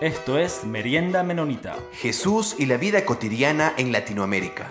[0.00, 1.76] Esto es Merienda Menonita.
[1.92, 4.70] Jesús y la vida cotidiana en Latinoamérica.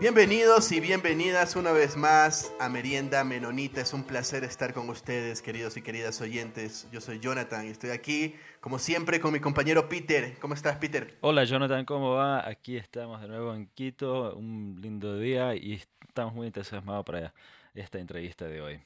[0.00, 3.80] Bienvenidos y bienvenidas una vez más a Merienda Menonita.
[3.80, 6.86] Es un placer estar con ustedes, queridos y queridas oyentes.
[6.92, 10.38] Yo soy Jonathan y estoy aquí, como siempre, con mi compañero Peter.
[10.38, 11.18] ¿Cómo estás, Peter?
[11.22, 12.48] Hola, Jonathan, ¿cómo va?
[12.48, 17.34] Aquí estamos de nuevo en Quito, un lindo día y estamos muy entusiasmados para
[17.74, 18.80] esta entrevista de hoy.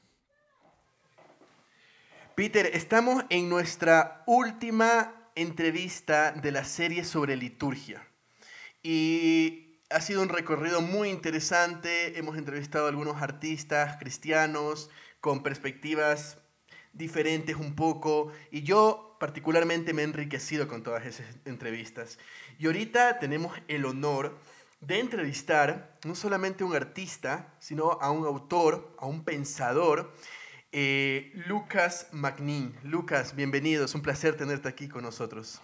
[2.37, 8.05] Peter, estamos en nuestra última entrevista de la serie sobre liturgia.
[8.83, 12.19] Y ha sido un recorrido muy interesante.
[12.19, 16.39] Hemos entrevistado a algunos artistas cristianos con perspectivas
[16.93, 18.33] diferentes un poco.
[18.51, 22.19] Y yo particularmente me he enriquecido con todas esas entrevistas.
[22.59, 24.37] Y ahorita tenemos el honor
[24.81, 30.13] de entrevistar no solamente a un artista, sino a un autor, a un pensador
[30.77, 32.75] eh, Lucas Magnin.
[32.83, 35.61] Lucas, bienvenido, es un placer tenerte aquí con nosotros.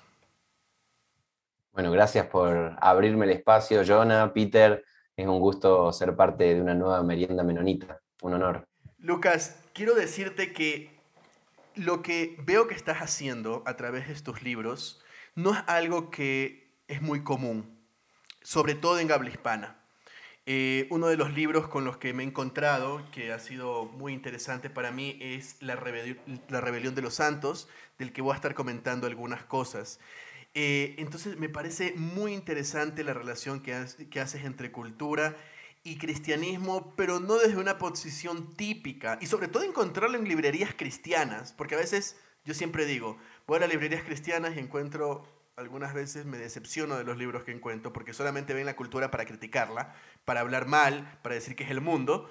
[1.73, 4.85] Bueno, gracias por abrirme el espacio, Jonah, Peter.
[5.17, 8.01] Es un gusto ser parte de una nueva merienda menonita.
[8.23, 8.69] Un honor.
[8.99, 10.97] Lucas, quiero decirte que
[11.75, 15.03] lo que veo que estás haciendo a través de estos libros
[15.35, 17.81] no es algo que es muy común,
[18.43, 19.80] sobre todo en habla hispana.
[20.53, 24.13] Eh, uno de los libros con los que me he encontrado, que ha sido muy
[24.13, 27.69] interesante para mí, es La, Rebelión de los Santos,
[28.01, 30.01] del que voy a estar comentando algunas cosas.
[30.55, 35.37] Eh, entonces me parece muy interesante la relación que, que haces entre cultura
[35.85, 41.53] y cristianismo, pero no desde una posición típica, y sobre todo encontrarlo en librerías cristianas,
[41.53, 46.25] porque a veces yo siempre digo, voy a las librerías cristianas y encuentro algunas veces
[46.27, 50.41] me decepciono de los libros que encuentro porque solamente ven la cultura para criticarla, para
[50.41, 52.31] hablar mal, para decir que es el mundo,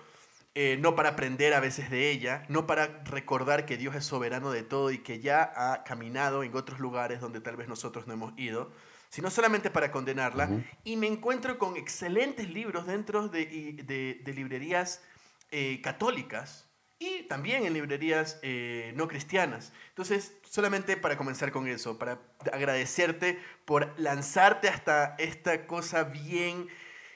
[0.55, 4.51] eh, no para aprender a veces de ella, no para recordar que Dios es soberano
[4.51, 8.13] de todo y que ya ha caminado en otros lugares donde tal vez nosotros no
[8.13, 8.71] hemos ido,
[9.09, 10.49] sino solamente para condenarla.
[10.83, 15.01] Y me encuentro con excelentes libros dentro de, librerías
[15.51, 16.68] eh, católicas
[16.99, 19.71] y también en librerías eh, no cristianas.
[19.87, 22.19] Entonces, solamente para comenzar con eso, para
[22.51, 26.67] agradecerte por lanzarte hasta esta cosa bien,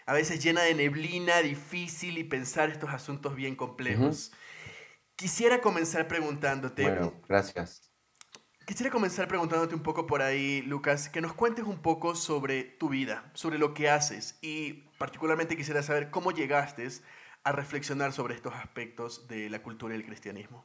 [0.05, 4.31] a veces llena de neblina, difícil y pensar estos asuntos bien complejos.
[5.17, 6.83] Quisiera comenzar preguntándote.
[6.83, 7.91] Bueno, gracias.
[8.65, 12.87] Quisiera comenzar preguntándote un poco por ahí, Lucas, que nos cuentes un poco sobre tu
[12.87, 16.87] vida, sobre lo que haces y particularmente quisiera saber cómo llegaste
[17.43, 20.63] a reflexionar sobre estos aspectos de la cultura y el cristianismo?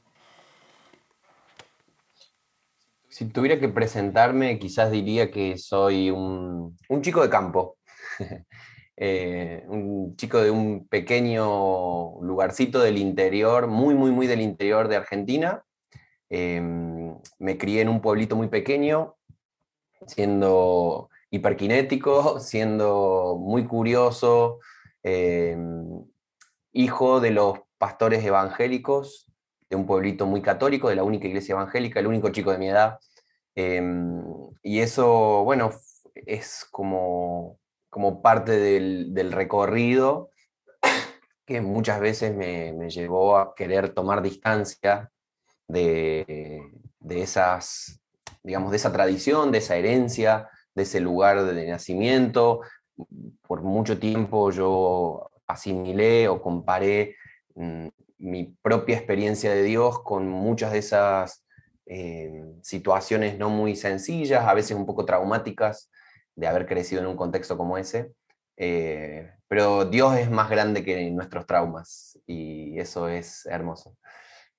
[3.09, 7.78] Si tuviera que presentarme, quizás diría que soy un, chico de campo,
[8.97, 14.97] eh, un chico de un pequeño lugarcito del interior, muy, muy, muy del interior de
[14.97, 15.65] Argentina.
[16.31, 19.16] Em, me crié en un pueblito muy pequeño,
[20.06, 24.60] siendo hiperkinético, siendo muy curioso,
[25.03, 26.05] em,
[26.78, 29.27] hijo de los pastores evangélicos
[29.69, 32.69] de un pueblito muy católico, de la única iglesia evangélica, el único chico de mi
[32.69, 33.00] edad.
[33.56, 34.22] Em,
[34.62, 35.72] y eso, bueno,
[36.15, 37.59] es como,
[37.91, 40.31] como parte del, recorrido
[41.44, 45.10] que muchas veces me, llevó a querer tomar distancia
[45.66, 46.62] de,
[47.00, 48.00] de, esas,
[48.45, 52.60] digamos, de esa tradición, de esa herencia, de ese lugar de nacimiento.
[53.43, 57.16] Por mucho tiempo yo asimilé o comparé
[57.54, 57.88] mm,
[58.19, 61.44] mi propia experiencia de Dios con muchas de esas
[61.86, 65.91] eh, situaciones no muy sencillas, a veces un poco traumáticas,
[66.36, 68.12] de haber crecido en un contexto como ese.
[68.56, 73.97] Eh, pero Dios es más grande que nuestros traumas y eso es hermoso.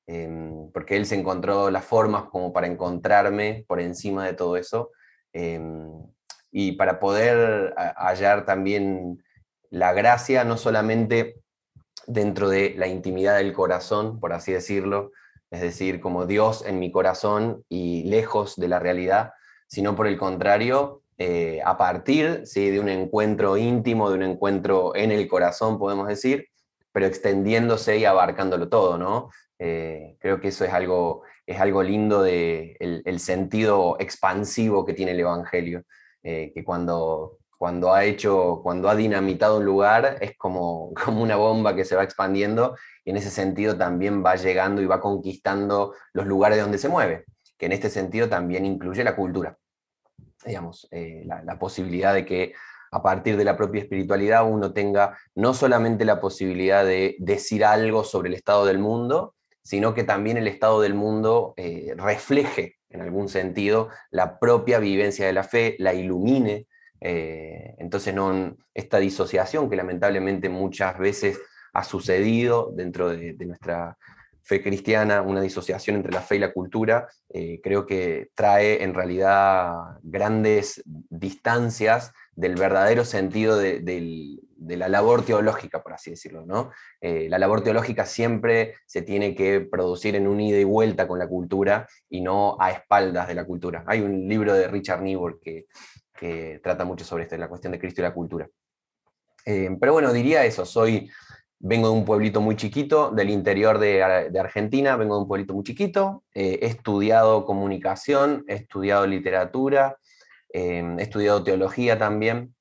[0.08, 4.90] Em, porque Él se encontró las formas como para encontrarme por encima de todo eso
[5.34, 5.92] em,
[6.52, 9.22] y para poder hallar también
[9.70, 11.42] la gracia no solamente
[12.08, 15.12] dentro de la intimidad del corazón, por así decirlo,
[15.52, 19.34] es decir, como Dios en mi corazón y lejos de la realidad,
[19.68, 22.70] sino por el contrario, eh, a partir ¿sí?
[22.70, 26.48] de un encuentro íntimo, de un encuentro en el corazón, podemos decir,
[26.92, 29.30] pero extendiéndose y abarcándolo todo, ¿no?
[29.60, 34.94] Eh, creo que eso es algo, es algo lindo del de el sentido expansivo que
[34.94, 35.84] tiene el Evangelio,
[36.24, 41.36] eh, que cuando cuando ha hecho, cuando ha dinamitado un lugar, es como, como una
[41.36, 45.94] bomba que se va expandiendo y en ese sentido también va llegando y va conquistando
[46.14, 47.26] los lugares donde se mueve,
[47.58, 49.58] que en este sentido también incluye la cultura.
[50.46, 52.54] Digamos, eh, la, la posibilidad de que
[52.92, 58.06] a partir de la propia espiritualidad uno tenga no solamente la posibilidad de decir algo
[58.06, 63.02] sobre el estado del mundo, sino que también el estado del mundo eh, refleje en
[63.02, 66.68] algún sentido, la propia vivencia de la fe, la ilumine.
[67.02, 71.40] Eh, entonces, no, esta disociación que lamentablemente muchas veces
[71.74, 73.98] ha sucedido dentro de, nuestra
[74.42, 78.96] fe cristiana, una disociación entre la fe y la cultura, eh, creo que trae en
[78.96, 86.46] realidad grandes distancias del verdadero sentido de, la labor teológica, por así decirlo.
[86.46, 86.72] ¿no?
[87.00, 91.20] Eh, la labor teológica siempre se tiene que producir en un ida y vuelta con
[91.20, 93.84] la cultura y no a espaldas de la cultura.
[93.86, 95.68] Hay un libro de Richard Niebuhr que,
[96.62, 98.50] trata mucho sobre esto, la cuestión de Cristo y la cultura.
[99.46, 101.10] Eh, pero bueno, diría eso, soy,
[101.60, 104.04] vengo de un pueblito muy chiquito, del interior de,
[104.40, 109.98] Argentina, vengo de un pueblito muy chiquito, eh, he estudiado comunicación, he estudiado literatura,
[110.52, 112.56] he estudiado teología también.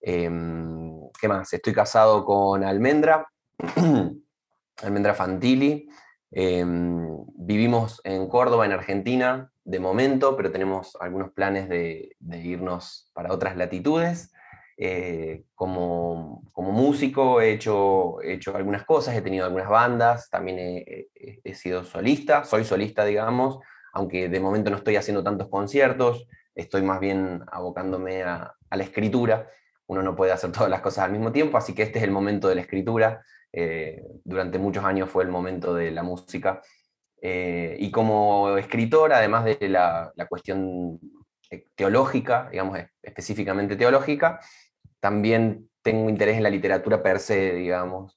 [0.00, 1.52] ¿Qué más?
[1.52, 3.28] Estoy casado con Almendra,
[4.82, 5.88] Almendra Fantilli.
[6.30, 13.34] Em, vivimos en Córdoba, en Argentina, de momento, pero tenemos algunos planes de, irnos para
[13.34, 14.32] otras latitudes.
[14.78, 21.08] Eh, como, músico he hecho, he hecho algunas cosas, he tenido algunas bandas, también he,
[21.44, 23.58] he, sido solista, soy solista, digamos,
[23.92, 29.50] aunque de momento no estoy haciendo tantos conciertos, estoy más bien abocándome a, la escritura.
[29.86, 32.10] Uno no puede hacer todas las cosas al mismo tiempo, así que este es el
[32.10, 33.22] momento de la escritura.
[33.52, 36.62] Eh, durante muchos años fue el momento de la música.
[37.20, 41.00] Eh, y como escritor, además de la, cuestión
[41.50, 44.40] eh, teológica, digamos, específicamente teológica,
[45.00, 48.16] también tengo interés en la literatura per se, digamos,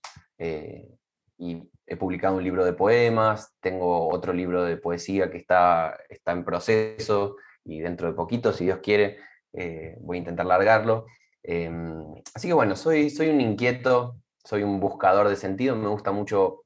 [1.37, 6.31] y he publicado un libro de poemas, tengo otro libro de poesía que está, está
[6.31, 9.17] en proceso, y dentro de poquito, si Dios quiere,
[9.53, 11.05] eh, voy a intentar largarlo.
[11.43, 16.11] Em, así que bueno, soy, soy un inquieto, soy un buscador de sentido, me gusta
[16.11, 16.63] mucho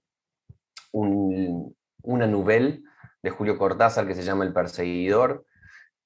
[2.06, 2.78] una novela
[3.22, 5.46] de Julio Cortázar que se llama El Perseguidor,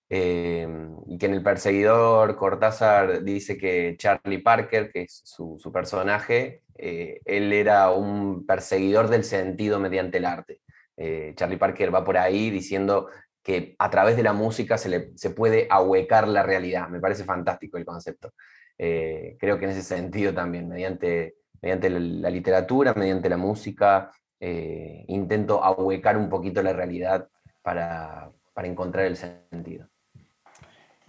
[0.10, 5.72] em, y que en El Perseguidor Cortázar dice que Charlie Parker, que es su, su
[5.72, 10.62] personaje, eh, él era un perseguidor del sentido mediante el arte.
[10.96, 13.10] Eh, Charlie Parker va por ahí diciendo
[13.44, 16.90] que a través de la música se, le, se puede ahuecar la realidad.
[16.90, 18.34] Me parece fantástico el concepto.
[18.78, 25.06] Eh, creo que en ese sentido también, mediante, mediante la, literatura, mediante la música, eh,
[25.08, 27.30] intento ahuecar un poquito la realidad
[27.62, 29.88] para, para encontrar el sentido.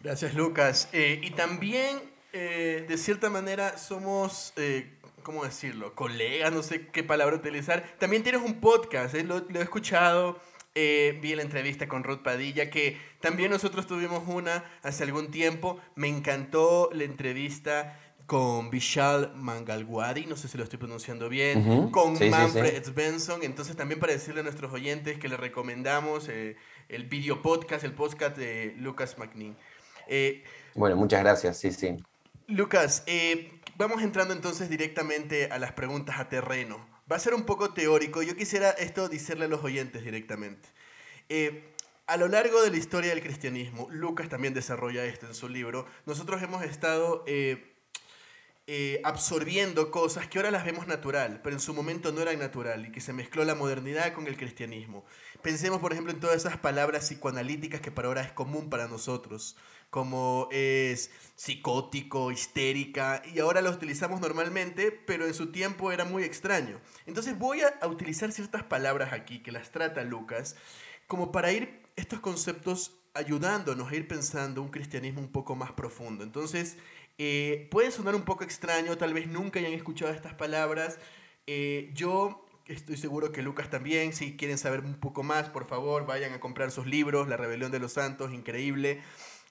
[0.02, 0.88] Gracias, Lucas.
[0.92, 1.98] Eh, y también,
[2.32, 4.54] de cierta manera, somos...
[5.22, 5.94] ¿Cómo decirlo?
[5.94, 7.84] Colegas, no sé qué palabra utilizar.
[7.98, 10.40] También tienes un podcast, lo, lo he escuchado,
[10.74, 15.80] eh, vi la entrevista con Ruth Padilla, que también nosotros tuvimos una hace algún tiempo.
[15.96, 17.98] Me encantó la entrevista
[18.30, 23.42] con Vishal Mangalwadi, no sé si lo estoy pronunciando bien, con Manfred Svensson.
[23.42, 26.54] Entonces, también para decirle a nuestros oyentes que les recomendamos eh,
[26.88, 29.56] el video podcast, el podcast de Lucas McNeil.
[30.06, 30.44] Eh,
[30.76, 31.96] bueno, muchas gracias, sí, sí.
[32.46, 33.04] Lucas,
[33.76, 38.22] vamos entrando entonces directamente a las preguntas a terreno va a ser un poco teórico.
[38.22, 40.68] Yo quisiera esto decirle a los oyentes directamente.
[41.28, 41.64] Eh,
[42.06, 45.86] a lo largo de la historia del cristianismo, Lucas también desarrolla esto en su libro,
[46.06, 47.69] nosotros hemos estado eh,
[48.72, 52.86] eh, absorbiendo cosas que ahora las vemos natural, pero en su momento no eran natural
[52.86, 55.04] y que se mezcló la modernidad con el cristianismo.
[55.42, 59.56] Pensemos, por ejemplo, en todas esas palabras psicoanalíticas que para ahora es común para nosotros
[59.90, 66.22] como es psicótico, histérica, y ahora lo utilizamos normalmente, pero en su tiempo era muy
[66.22, 66.80] extraño.
[67.06, 70.54] Entonces voy a, utilizar ciertas palabras aquí que las trata Lucas,
[71.08, 76.22] como para ir estos conceptos ayudándonos a ir pensando un cristianismo un poco más profundo.
[76.22, 76.76] Entonces,
[77.22, 80.98] eh, puede sonar un poco extraño, tal vez nunca hayan escuchado estas palabras.
[81.46, 86.06] Eh, yo estoy seguro que Lucas también, si quieren saber un poco más, por favor,
[86.06, 89.02] vayan a comprar sus libros, La Rebelión de los Santos, increíble.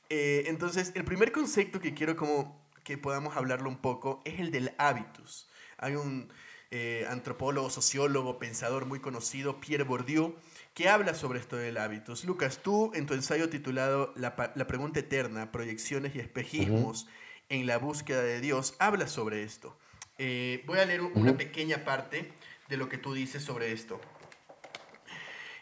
[0.10, 4.50] Eh, entonces, el primer concepto que quiero como que podamos hablarlo un poco es el
[4.50, 5.48] del hábitus.
[5.78, 6.34] Hay un
[6.72, 10.36] eh, antropólogo, sociólogo, pensador muy conocido, Pierre Bourdieu,
[10.74, 12.26] que habla sobre esto del hábitus.
[12.26, 17.08] Lucas, tú en tu ensayo titulado La, pregunta eterna, proyecciones y espejismos
[17.50, 19.78] en la búsqueda de Dios, hablas sobre esto.
[20.18, 22.32] Eh, voy a leer una pequeña parte
[22.68, 24.00] de lo que tú dices sobre esto.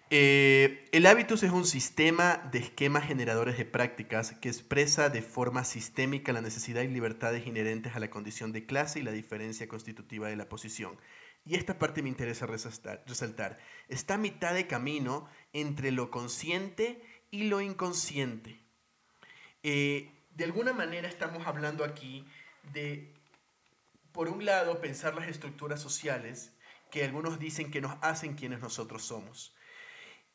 [0.09, 5.65] Eh, el hábitus es un sistema de esquemas generadores de prácticas que expresa de forma
[5.65, 10.29] sistémica la necesidad y libertades inherentes a la condición de clase y la diferencia constitutiva
[10.29, 10.97] de la posición.
[11.45, 13.59] Y esta parte me interesa resaltar.
[13.89, 18.59] Está a mitad de camino entre lo consciente y lo inconsciente.
[19.63, 22.23] Eh, de alguna manera estamos hablando aquí
[22.71, 23.11] de,
[24.11, 26.53] por un lado, pensar las estructuras sociales
[26.91, 29.55] que algunos dicen que nos hacen quienes nosotros somos.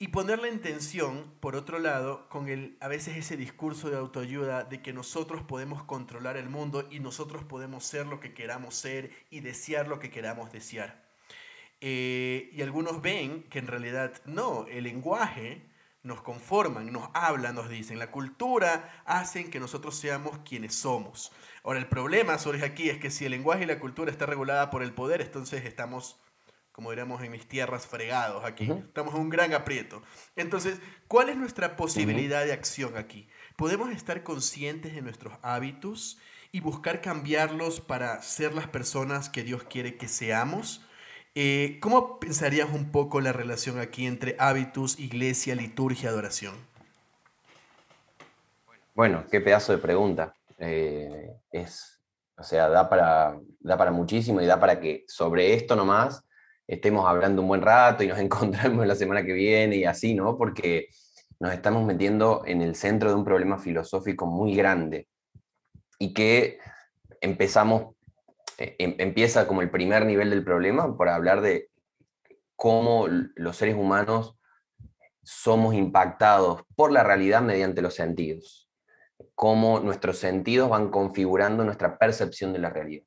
[0.00, 4.64] Y ponerla en tensión, por otro lado, con el, a veces ese discurso de autoayuda
[4.64, 9.12] de que nosotros podemos controlar el mundo y nosotros podemos ser lo que queramos ser
[9.30, 11.08] y desear lo que queramos desear.
[11.80, 15.71] Eh, y algunos ven que en realidad no, el lenguaje
[16.02, 17.98] nos conforman, nos hablan, nos dicen.
[17.98, 21.32] La cultura hacen que nosotros seamos quienes somos.
[21.62, 24.70] Ahora, el problema surge aquí es que si el lenguaje y la cultura está regulada
[24.70, 26.18] por el poder, entonces estamos,
[26.72, 28.68] como diríamos en mis tierras, fregados aquí.
[28.70, 30.02] Estamos en un gran aprieto.
[30.34, 33.28] Entonces, ¿cuál es nuestra posibilidad de acción aquí?
[33.56, 36.18] ¿Podemos estar conscientes de nuestros hábitos
[36.50, 40.84] y buscar cambiarlos para ser las personas que Dios quiere que seamos?
[41.34, 46.54] Eh, ¿Cómo pensarías un poco la relación aquí entre hábitos, iglesia, liturgia, adoración?
[48.94, 50.34] Bueno, qué pedazo de pregunta.
[50.58, 52.02] Eh, es,
[52.36, 56.22] o sea, da para, da para muchísimo y da para que sobre esto nomás
[56.66, 60.36] estemos hablando un buen rato y nos encontremos la semana que viene y así, ¿no?
[60.36, 60.88] Porque
[61.40, 65.08] nos estamos metiendo en el centro de un problema filosófico muy grande
[65.98, 66.58] y que
[67.22, 67.94] empezamos
[68.58, 71.70] em, empieza como el primer nivel del problema por hablar de
[72.56, 74.36] cómo los seres humanos
[75.22, 78.70] somos impactados por la realidad mediante los sentidos,
[79.34, 83.04] cómo nuestros sentidos van configurando nuestra percepción de la realidad.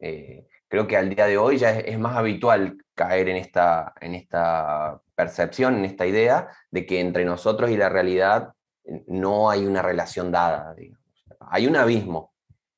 [0.00, 4.14] Eh, creo que al día de hoy ya es, más habitual caer en esta, en
[4.14, 8.52] esta percepción, en esta idea de que entre nosotros y la realidad
[9.06, 10.74] no hay una relación dada.
[11.40, 12.32] Hay un abismo,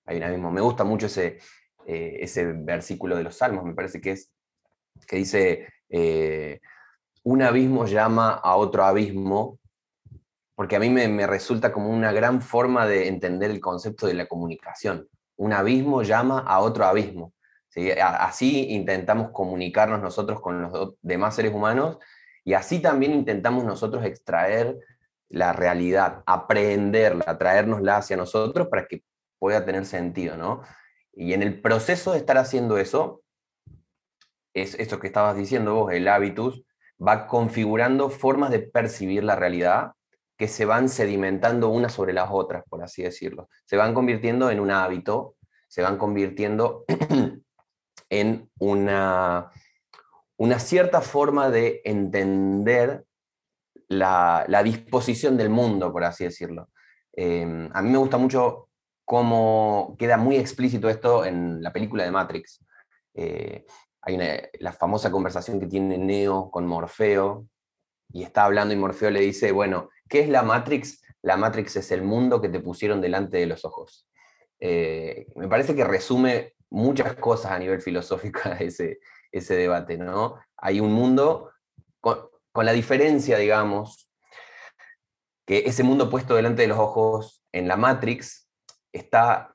[0.05, 0.51] hay un abismo.
[0.51, 1.39] Me gusta mucho ese,
[1.87, 4.31] eh, ese versículo de los Salmos, me parece que es,
[5.07, 6.61] que dice, eh,
[7.23, 9.59] un abismo llama a otro abismo,
[10.55, 14.27] porque a mí me, resulta como una gran forma de entender el concepto de la
[14.27, 15.09] comunicación.
[15.37, 17.33] Un abismo llama a otro abismo.
[18.03, 21.99] Así intentamos comunicarnos nosotros con los demás seres humanos
[22.45, 24.77] y así también intentamos nosotros extraer
[25.29, 29.05] la realidad, aprenderla, traérnosla hacia nosotros para que
[29.39, 30.63] pueda tener sentido, ¿no?
[31.21, 33.23] Y en el proceso de estar haciendo eso,
[34.55, 36.65] es esto que estabas diciendo vos, el hábitus,
[36.99, 39.93] va configurando formas de percibir la realidad
[40.39, 43.51] que se van sedimentando unas sobre las otras, por así decirlo.
[43.67, 45.37] Se van convirtiendo en un hábito,
[45.69, 46.87] se van convirtiendo
[48.09, 49.51] en una,
[50.39, 53.05] una cierta forma de entender
[53.89, 56.71] la, disposición del mundo, por así decirlo.
[57.13, 58.70] Eh, a mí me gusta mucho
[59.11, 62.65] cómo queda muy explícito esto en la película de Matrix.
[63.15, 63.67] Eh,
[64.03, 64.17] hay
[64.61, 67.45] la famosa conversación que tiene Neo con Morfeo,
[68.13, 71.03] y está hablando y Morfeo le dice, bueno, ¿qué es la Matrix?
[71.23, 74.07] La Matrix es el mundo que te pusieron delante de los ojos.
[74.61, 79.01] Eh, me parece que resume muchas cosas a nivel filosófico ese,
[79.33, 80.37] ese debate, ¿no?
[80.57, 81.51] Hay un mundo
[82.01, 84.09] con la diferencia, digamos,
[85.45, 88.40] que ese mundo puesto delante de los ojos en la Matrix
[88.93, 89.55] está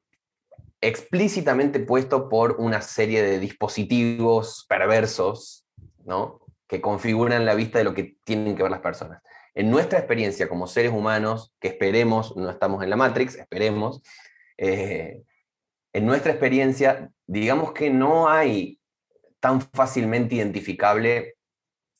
[0.82, 5.66] explícitamente puesto por una serie de dispositivos perversos,
[6.04, 6.42] ¿no?
[6.68, 9.22] que configuran la vista de lo que tienen que ver las personas.
[9.54, 14.02] En nuestra experiencia como seres humanos, que esperemos, no estamos en la Matrix, esperemos,
[14.58, 15.22] eh,
[15.94, 18.80] en nuestra experiencia, digamos que no hay
[19.40, 21.36] tan fácilmente identificable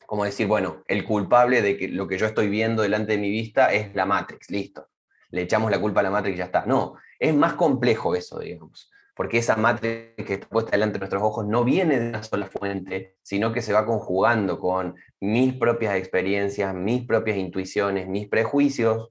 [0.06, 3.30] como decir, bueno, el culpable de que lo que yo estoy viendo delante de mi
[3.30, 4.90] vista es la Matrix, listo.
[5.30, 6.66] Le echamos la culpa a la Matrix y ya está.
[6.66, 11.24] No, es más complejo eso, digamos, porque esa matriz que está puesta delante de nuestros
[11.24, 15.96] ojos no viene de una sola fuente, sino que se va conjugando con mis propias
[15.96, 19.10] experiencias, mis propias intuiciones, mis prejuicios,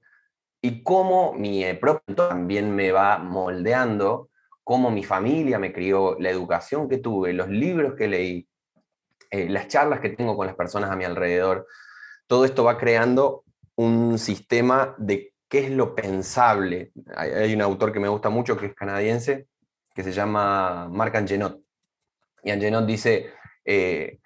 [0.64, 4.30] y cómo mi propio también me va moldeando,
[4.62, 8.48] cómo mi familia me crió, la educación que tuve, los libros que leí,
[9.30, 11.66] eh, las charlas que tengo con las personas a mi alrededor,
[12.26, 13.44] todo esto va creando
[13.76, 16.90] un sistema de qué es lo pensable.
[17.14, 19.46] Hay, un autor que me gusta mucho, que es canadiense,
[19.94, 21.60] que se llama Marc Angenot.
[22.42, 23.30] Y Angenot dice,
[23.64, 24.18] eh,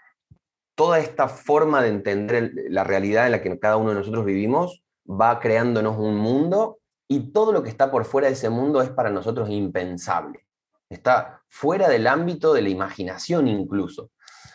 [0.75, 4.83] toda esta forma de entender la realidad en la que cada uno de nosotros vivimos
[5.07, 8.89] va creándonos un mundo y todo lo que está por fuera de ese mundo es
[8.89, 10.47] para nosotros impensable.
[10.89, 14.13] Está fuera del ámbito de la imaginación incluso.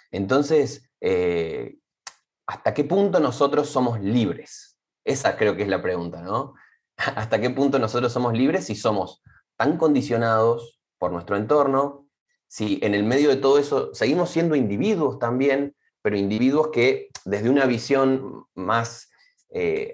[0.10, 1.75] Entonces, eh,
[2.48, 4.75] ¿hasta qué punto nosotros somos libres?
[5.06, 6.56] Esa creo que es la pregunta, ¿no?
[7.16, 9.22] hasta qué punto nosotros somos libres si somos
[9.58, 12.08] tan condicionados por nuestro entorno,
[12.48, 17.50] si en el medio de todo eso seguimos siendo individuos también, pero individuos que desde
[17.50, 19.10] una visión más...
[19.56, 19.94] Eh,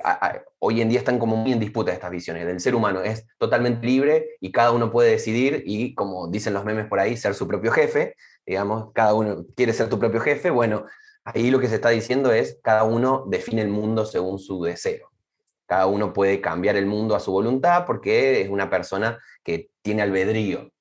[0.59, 3.01] hoy en día están como muy en disputa estas visiones del ser humano.
[3.01, 7.17] Es totalmente libre y cada uno puede decidir y, como dicen los memes por ahí,
[7.17, 8.15] ser su propio jefe.
[8.45, 10.49] Digamos, cada uno quiere ser tu propio jefe.
[10.49, 10.85] Bueno,
[11.33, 15.08] Ahí lo que se está diciendo es, cada uno define el mundo según su deseo.
[15.69, 20.01] Cada uno puede cambiar el mundo a su voluntad porque es una persona que tiene
[20.01, 20.71] albedrío.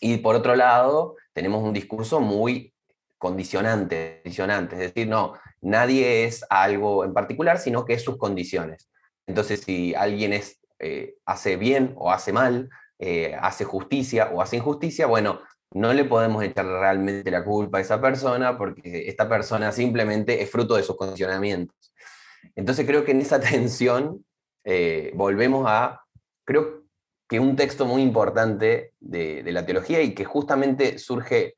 [0.00, 2.72] Y por otro lado, tenemos un discurso muy
[3.18, 8.88] condicionante, condicionante, es decir, no, nadie es algo en particular, sino que es sus condiciones.
[9.26, 12.68] Entonces, si alguien es, eh, hace bien o hace mal,
[13.00, 15.40] eh, hace justicia o hace injusticia, bueno,
[15.72, 20.48] no le podemos echar realmente la culpa a esa persona porque esta persona simplemente es
[20.48, 21.92] fruto de sus condicionamientos.
[22.54, 24.24] Entonces creo que en esa tensión
[24.64, 26.02] eh, volvemos a,
[26.44, 26.84] creo
[27.28, 31.56] que un texto muy importante de, la teología y que justamente surge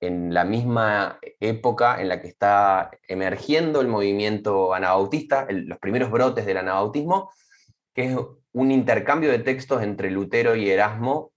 [0.00, 6.46] en la misma época en la que está emergiendo el movimiento anabautista, los primeros brotes
[6.46, 7.32] del anabautismo,
[7.94, 8.16] que es
[8.52, 11.32] un intercambio de textos entre Lutero y Erasmo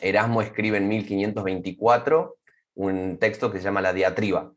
[0.00, 2.36] Erasmo escribe en 1524
[2.74, 4.52] un texto que se llama La diatriba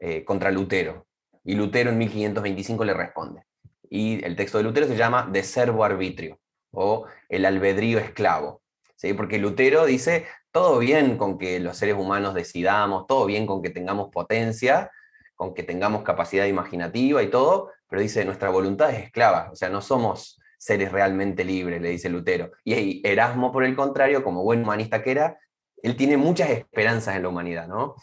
[0.00, 1.06] eh, contra Lutero.
[1.48, 3.42] Y Lutero en 1525 le responde.
[3.88, 6.38] Y el texto de Lutero se llama De servo arbitrio
[6.72, 8.60] o el albedrío esclavo.
[8.96, 9.14] ¿sí?
[9.14, 13.70] Porque Lutero dice, todo bien con que los seres humanos decidamos, todo bien con que
[13.70, 14.90] tengamos potencia,
[15.36, 19.70] con que tengamos capacidad imaginativa y todo, pero dice, nuestra voluntad es esclava, o sea,
[19.70, 22.50] no somos seres realmente libres, le dice Lutero.
[22.62, 25.38] Y Erasmo, por el contrario, como buen humanista que era,
[25.82, 27.94] él tiene muchas esperanzas en la humanidad, ¿no?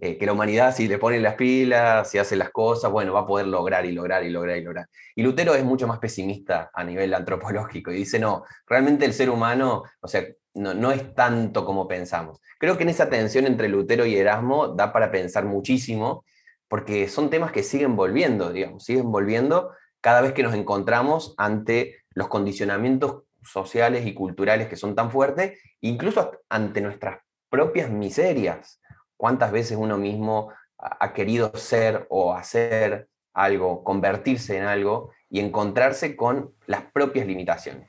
[0.00, 3.20] Eh, que la humanidad, si le pone las pilas, si hace las cosas, bueno, va
[3.20, 4.86] a poder lograr y lograr y lograr y lograr.
[5.16, 9.28] Y Lutero es mucho más pesimista a nivel antropológico y dice, no, realmente el ser
[9.28, 10.24] humano, o sea,
[10.54, 12.40] no, no es tanto como pensamos.
[12.60, 16.24] Creo que en esa tensión entre Lutero y Erasmo da para pensar muchísimo,
[16.68, 21.96] porque son temas que siguen volviendo, digamos, siguen volviendo cada vez que nos encontramos ante
[22.10, 27.18] los condicionamientos sociales y culturales que son tan fuertes, incluso ante nuestras
[27.50, 28.80] propias miserias.
[29.18, 36.16] ¿Cuántas veces uno mismo ha querido ser o hacer algo, convertirse en algo y encontrarse
[36.16, 37.88] con las propias limitaciones?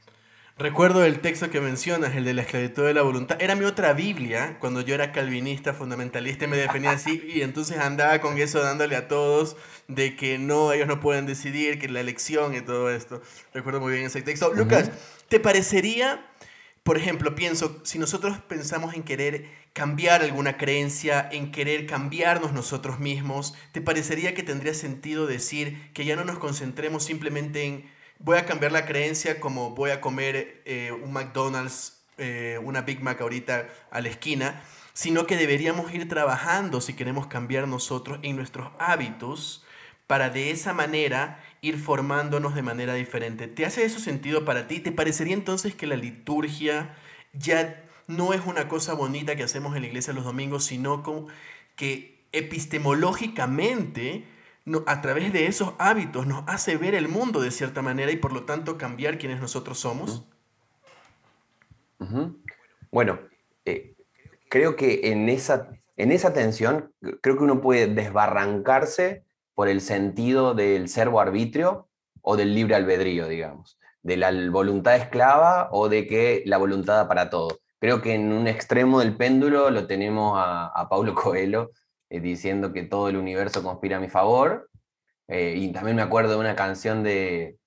[0.59, 3.37] Recuerdo el texto que mencionas, el de la esclavitud de la voluntad.
[3.39, 7.23] Era mi otra Biblia cuando yo era calvinista, fundamentalista, y me definía así.
[7.33, 9.55] Y entonces andaba con eso dándole a todos
[9.87, 13.21] de que no, ellos no pueden decidir, que la elección y todo esto.
[13.53, 14.53] Recuerdo muy bien ese texto.
[14.53, 14.91] Lucas,
[15.29, 16.25] ¿te parecería,
[16.83, 22.99] por ejemplo, pienso, si nosotros pensamos en querer cambiar alguna creencia, en querer cambiarnos nosotros
[22.99, 28.37] mismos, ¿te parecería que tendría sentido decir que ya no nos concentremos simplemente en voy
[28.37, 33.21] a cambiar la creencia como voy a comer eh, un McDonald's, eh, una Big Mac
[33.21, 34.61] ahorita a la esquina,
[34.93, 39.63] sino que deberíamos ir trabajando si queremos cambiar nosotros en nuestros hábitos
[40.07, 43.47] para de esa manera ir formándonos de manera diferente.
[43.47, 44.79] ¿Te hace eso sentido para ti?
[44.79, 46.95] ¿Te parecería entonces que la liturgia
[47.31, 51.03] ya no es una cosa bonita que hacemos en la iglesia los domingos, sino
[51.75, 54.25] que epistemológicamente
[54.87, 58.33] a través de esos hábitos nos hace ver el mundo de cierta manera y por
[58.33, 60.25] lo tanto cambiar quienes nosotros somos?
[62.91, 63.19] Bueno,
[63.65, 63.93] eh,
[64.49, 66.91] creo que en esa, en esa tensión,
[67.21, 71.87] creo que uno puede desbarrancarse por el sentido del servo arbitrio
[72.23, 77.29] o del libre albedrío, digamos, de la voluntad esclava o de que la voluntad para
[77.29, 77.59] todo.
[77.79, 81.71] Creo que en un extremo del péndulo lo tenemos a, Paulo Coelho,
[82.09, 84.69] eh, diciendo que todo el universo conspira a mi favor.
[85.27, 87.57] Eh, y también me acuerdo de una canción de,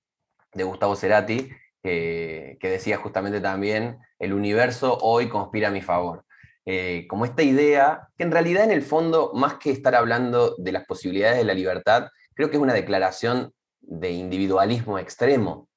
[0.54, 1.50] Gustavo Cerati
[1.82, 6.24] que decía justamente también, el universo hoy conspira a mi favor.
[6.64, 10.72] Eh, como esta idea, que en realidad en el fondo, más que estar hablando de
[10.72, 15.68] las posibilidades de la libertad, creo que es una declaración de individualismo extremo,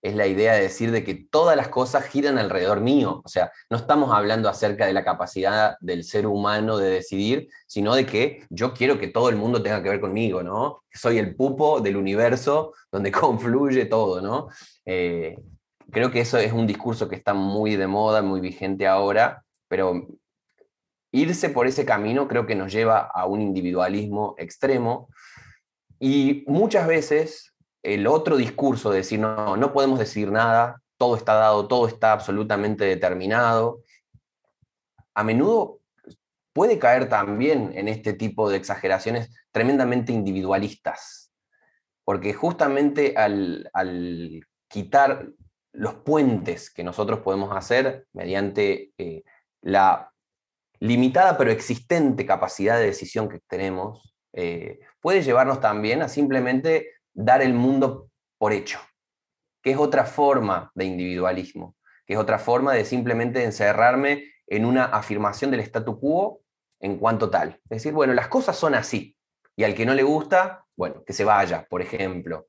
[0.00, 3.20] es la idea de decir de que todas las cosas giran alrededor mío.
[3.24, 7.94] O sea, no estamos hablando acerca de la capacidad del ser humano de decidir, sino
[7.94, 10.84] de que yo quiero que todo el mundo tenga que ver conmigo, ¿no?
[10.92, 14.48] Soy el pupo del universo donde confluye todo, ¿no?
[14.84, 15.36] Eh,
[15.90, 20.06] creo que eso es un discurso que está muy de moda, muy vigente ahora, pero
[21.10, 25.08] irse por ese camino creo que nos lleva a un individualismo extremo
[25.98, 27.47] y muchas veces
[27.82, 32.12] el otro discurso de decir, no, no podemos decir nada, todo está dado, todo está
[32.12, 33.82] absolutamente determinado,
[35.14, 35.80] a menudo
[36.52, 41.32] puede caer también en este tipo de exageraciones tremendamente individualistas,
[42.04, 43.70] porque justamente al,
[44.68, 45.28] quitar
[45.72, 49.22] los puentes que nosotros podemos hacer mediante eh,
[49.60, 50.12] la
[50.80, 57.42] limitada pero existente capacidad de decisión que tenemos, eh, puede llevarnos también a simplemente dar
[57.42, 58.78] el mundo por hecho,
[59.60, 61.76] que es otra forma de individualismo,
[62.06, 66.42] que es otra forma de simplemente encerrarme en una afirmación del statu quo
[66.78, 67.60] en cuanto tal.
[67.64, 69.16] Es decir, bueno, las cosas son así,
[69.56, 72.46] Y al que no le gusta, bueno, que se vaya, por ejemplo.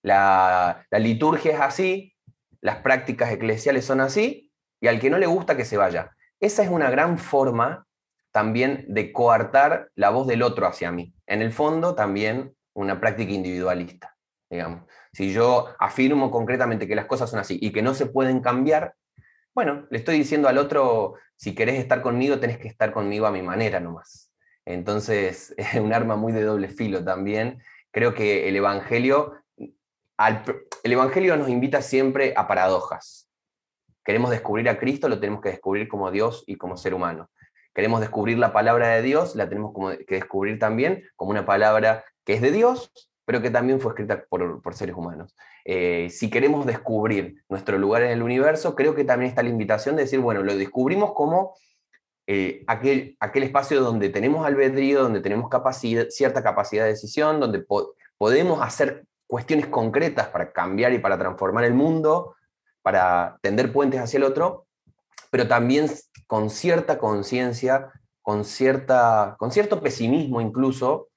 [0.00, 2.14] La, la liturgia es así,
[2.62, 4.50] las prácticas eclesiales son así,
[4.80, 6.16] y al que no le gusta, que se vaya.
[6.40, 7.86] Esa es una gran forma
[8.32, 11.14] también de coartar la voz del otro hacia mí.
[11.26, 14.14] En el fondo, también una práctica individualista,
[14.50, 14.82] digamos.
[15.12, 18.94] Si yo afirmo concretamente que las cosas son así y que no se pueden cambiar,
[19.54, 23.30] bueno, le estoy diciendo al otro, si querés estar conmigo, tenés que estar conmigo a
[23.30, 24.30] mi manera nomás.
[24.66, 27.62] Entonces, es un arma muy de doble filo también.
[27.90, 29.34] Creo que el Evangelio,
[30.18, 33.30] el Evangelio nos invita siempre a paradojas.
[34.04, 37.30] Queremos descubrir a Cristo, lo tenemos que descubrir como Dios y como ser humano.
[37.74, 39.72] Queremos descubrir la palabra de Dios, la tenemos
[40.06, 42.92] que descubrir también como una palabra que es de Dios,
[43.24, 45.34] pero que también fue escrita por, seres humanos.
[45.64, 49.96] Eh, si queremos descubrir nuestro lugar en el universo, creo que también está la invitación
[49.96, 51.56] de decir, bueno, lo descubrimos como
[52.26, 55.48] eh, aquel, aquel espacio donde tenemos albedrío, donde tenemos
[56.10, 57.64] cierta capacidad de decisión, donde
[58.18, 62.34] podemos hacer cuestiones concretas para cambiar y para transformar el mundo,
[62.82, 64.66] para tender puentes hacia el otro,
[65.30, 65.90] pero también
[66.26, 68.42] con cierta conciencia, con,
[69.38, 71.08] con cierto pesimismo incluso,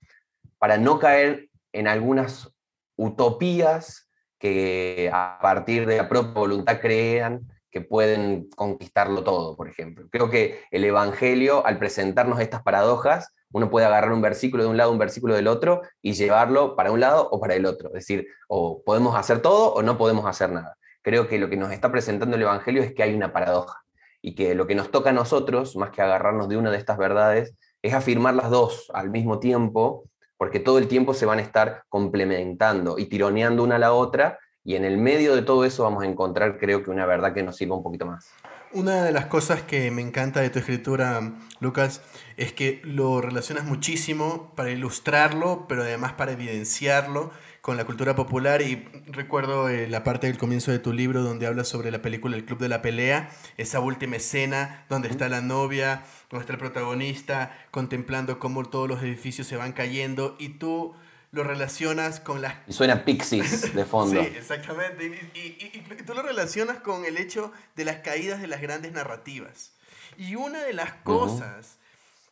[0.60, 2.52] para no caer en algunas
[2.96, 10.08] utopías que a partir de la propia voluntad crean que pueden conquistarlo todo, por ejemplo.
[10.12, 14.78] Creo que el Evangelio, al presentarnos estas paradojas, uno puede agarrar un versículo de un
[14.78, 17.90] lado, un versículo del otro y llevarlo para un lado o para el otro.
[17.90, 20.78] Es decir, o podemos hacer todo o no podemos hacer nada.
[21.02, 23.84] Creo que lo que nos está presentando el Evangelio es que hay una paradoja
[24.22, 26.98] y que lo que nos toca a nosotros, más que agarrarnos de una de estas
[26.98, 30.09] verdades, es afirmar las dos al mismo tiempo
[30.40, 34.40] porque todo el tiempo se van a estar complementando y tironeando una a la otra,
[34.64, 37.44] y en el medio de todo eso vamos a encontrar, creo que, una verdad que
[37.44, 38.32] nos sirva un poquito más.
[38.72, 42.02] Una de las cosas que me encanta de tu escritura, Lucas,
[42.38, 48.62] es que lo relacionas muchísimo para ilustrarlo, pero además para evidenciarlo con la cultura popular
[48.62, 52.36] y recuerdo eh, la parte del comienzo de tu libro donde hablas sobre la película
[52.36, 56.60] El Club de la Pelea, esa última escena donde está la novia, donde está el
[56.60, 60.96] protagonista contemplando cómo todos los edificios se van cayendo y tú
[61.32, 62.56] lo relacionas con las...
[62.68, 64.22] Y suena Pixies de fondo.
[64.24, 65.30] sí, exactamente.
[65.36, 69.74] Y, y, tú lo relacionas con el hecho de las caídas de las grandes narrativas.
[70.18, 71.78] Y una de las cosas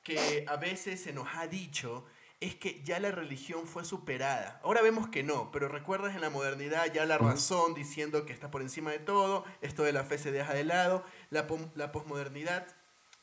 [0.04, 2.06] que a veces se nos ha dicho
[2.40, 4.60] es que ya la religión fue superada.
[4.64, 8.52] Ahora vemos que no, pero recuerdas en la modernidad ya la razón diciendo que está
[8.52, 12.68] por encima de todo, esto de la fe se deja de lado, la, la posmodernidad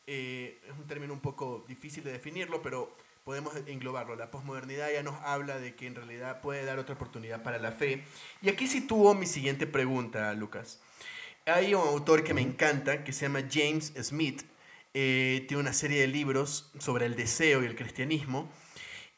[0.07, 4.17] eh, es un término un poco difícil de definirlo, pero podemos englobarlo.
[4.17, 7.73] La posmodernidad ya nos habla de que en realidad puede dar otra oportunidad para la
[7.73, 8.05] fe.
[8.43, 10.81] Y aquí sitúo mi siguiente pregunta, Lucas.
[11.47, 14.43] Hay un autor que me encanta, que se llama James Smith,
[14.93, 18.51] eh, tiene una serie de libros sobre el deseo y el cristianismo,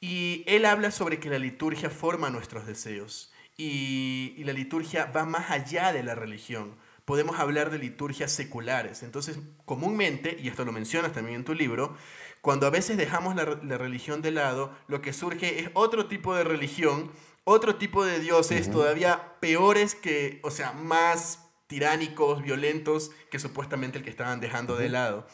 [0.01, 5.51] y él habla sobre que la liturgia forma nuestros deseos y, la liturgia va más
[5.51, 6.77] allá de la religión.
[7.05, 9.03] Podemos hablar de liturgias seculares.
[9.03, 11.97] Entonces, comúnmente, y esto lo mencionas también en tu libro,
[12.41, 16.45] cuando a veces dejamos la, religión de lado, lo que surge es otro tipo de
[16.45, 17.11] religión,
[17.45, 24.05] otro tipo de dioses todavía peores que, o sea, más tiránicos, violentos que supuestamente el
[24.05, 25.27] que estaban dejando de lado.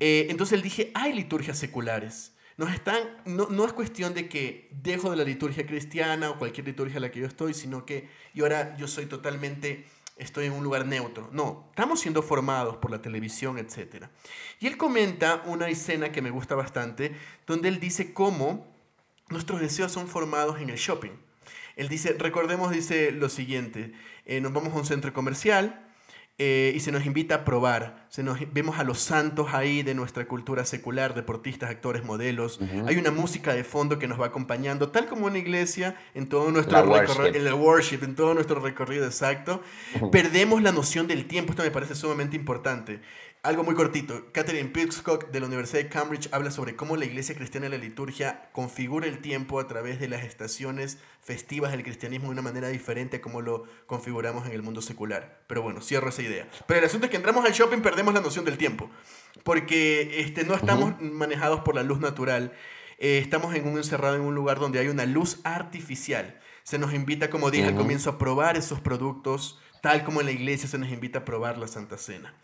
[0.00, 2.33] Eh, entonces él dije, hay liturgias seculares.
[2.56, 2.68] No,
[3.66, 7.20] es cuestión de que dejo de la liturgia cristiana o cualquier liturgia en la que
[7.20, 9.86] yo estoy, sino que y ahora yo soy totalmente,
[10.16, 11.28] estoy en un lugar neutro.
[11.32, 14.06] No, estamos siendo formados por la televisión, etc.
[14.60, 18.72] Y él comenta una escena que me gusta bastante, donde él dice cómo
[19.30, 21.12] nuestros deseos son formados en el shopping.
[21.74, 23.92] Él dice, recordemos, dice lo siguiente,
[24.26, 25.83] eh, nos vamos a un centro comercial,
[26.36, 28.06] eh, y se nos invita a probar.
[28.08, 32.58] Se nos, vemos a los santos ahí de nuestra cultura secular, deportistas, actores, modelos.
[32.86, 36.50] Hay una música de fondo que nos va acompañando, tal como una iglesia, en todo
[36.50, 39.62] nuestro recorrido, en la worship, en todo nuestro recorrido exacto.
[40.10, 43.00] Perdemos la noción del tiempo, esto me parece sumamente importante.
[43.44, 44.32] Algo muy cortito.
[44.32, 47.76] Catherine Pitchcock de la Universidad de Cambridge habla sobre cómo la iglesia cristiana y la
[47.76, 52.68] liturgia configura el tiempo a través de las estaciones festivas del cristianismo de una manera
[52.68, 55.42] diferente a como lo configuramos en el mundo secular.
[55.46, 56.48] Pero bueno, cierro esa idea.
[56.66, 58.88] Pero el asunto es que entramos al shopping, perdemos la noción del tiempo.
[59.42, 62.54] Porque este, no estamos manejados por la luz natural.
[62.96, 66.40] Eh, estamos en un encerrado en un lugar donde hay una luz artificial.
[66.62, 70.32] Se nos invita, como dije al comienzo, a probar esos productos, tal como en la
[70.32, 72.34] iglesia se nos invita a probar la Santa Cena.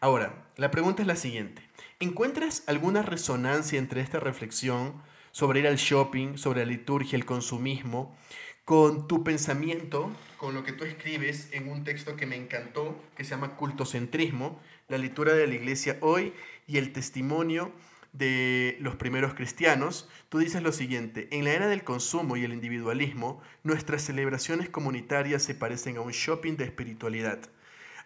[0.00, 1.62] Ahora, la pregunta es la siguiente.
[2.00, 5.02] ¿Encuentras alguna resonancia entre esta reflexión
[5.32, 8.16] sobre ir al shopping, sobre la liturgia, el consumismo,
[8.64, 13.24] con tu pensamiento, con lo que tú escribes en un texto que me encantó, que
[13.24, 16.32] se llama Cultocentrismo, la lectura de la iglesia hoy
[16.66, 17.72] y el testimonio
[18.12, 22.52] de los primeros cristianos, tú dices lo siguiente, en la era del consumo y el
[22.52, 27.40] individualismo, nuestras celebraciones comunitarias se parecen a un shopping de espiritualidad,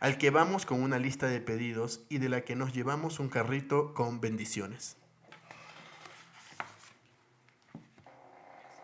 [0.01, 3.29] al que vamos con una lista de pedidos y de la que nos llevamos un
[3.29, 4.97] carrito con bendiciones.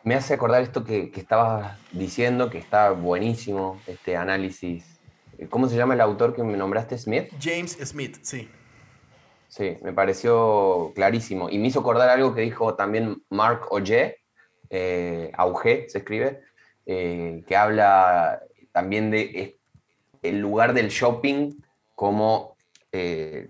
[0.03, 5.01] Me hace acordar esto que, que estabas diciendo, que está buenísimo, este análisis.
[5.49, 7.33] ¿Cómo se llama el autor que me nombraste, Smith?
[7.41, 8.49] James Smith, sí.
[9.49, 11.49] Sí, me pareció clarísimo.
[11.49, 14.19] Y me hizo acordar algo que dijo también Mark Auger,
[14.69, 16.41] eh, Auger se escribe,
[16.87, 19.59] eh, que habla también de eh,
[20.25, 21.53] el lugar del shopping
[21.95, 22.57] como,
[22.91, 23.49] eh,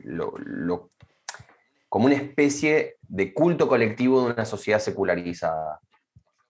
[1.88, 5.80] como una especie de culto colectivo de una sociedad secularizada.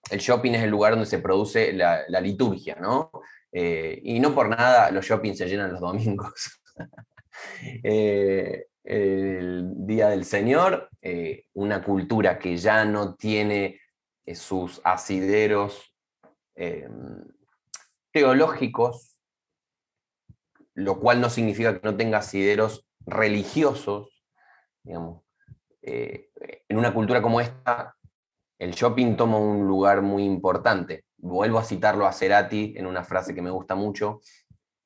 [0.09, 3.11] El shopping es el lugar donde se produce la, liturgia, ¿no?
[3.51, 6.61] Eh, y no por nada los shoppings se llenan los domingos.
[7.83, 10.89] Eh, el Día del Señor,
[11.53, 13.81] una cultura que ya no tiene
[14.33, 15.93] sus asideros
[18.13, 19.14] teológicos,
[20.75, 24.23] lo cual no significa que no tenga asideros religiosos,
[24.83, 25.23] digamos.
[25.81, 26.29] Eh,
[26.69, 27.95] en una cultura como esta,
[28.59, 31.05] el shopping toma un lugar muy importante.
[31.17, 34.21] Vuelvo a citarlo a Cerati en una frase que me gusta mucho,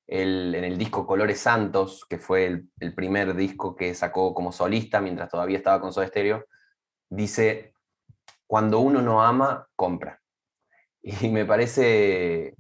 [0.08, 2.46] el- en el disco Colores Santos, que fue
[2.80, 6.46] el, primer disco que sacó como solista mientras todavía estaba con Soda Stereo,
[7.10, 7.74] dice,
[8.48, 10.22] cuando uno no ama, compra.
[11.24, 12.56] Y me parece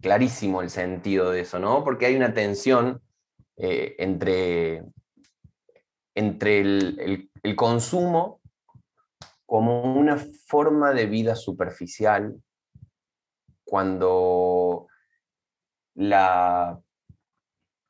[0.00, 1.84] clarísimo el sentido de eso, ¿no?
[1.84, 3.02] Porque hay una tensión
[3.56, 4.84] eh, entre,
[6.14, 8.40] entre el, el- consumo
[9.46, 12.34] como una forma de vida superficial,
[13.64, 14.88] cuando
[15.94, 16.80] la,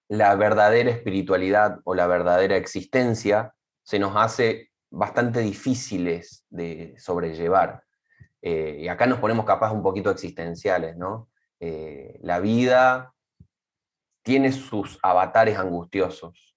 [0.08, 7.82] la verdadera espiritualidad o la verdadera existencia se nos hace bastante difíciles de sobrellevar.
[8.42, 11.28] Eh, y acá nos ponemos capaz un poquito existenciales, ¿no?
[11.60, 13.14] Eh, la vida
[14.22, 16.56] tiene sus avatares angustiosos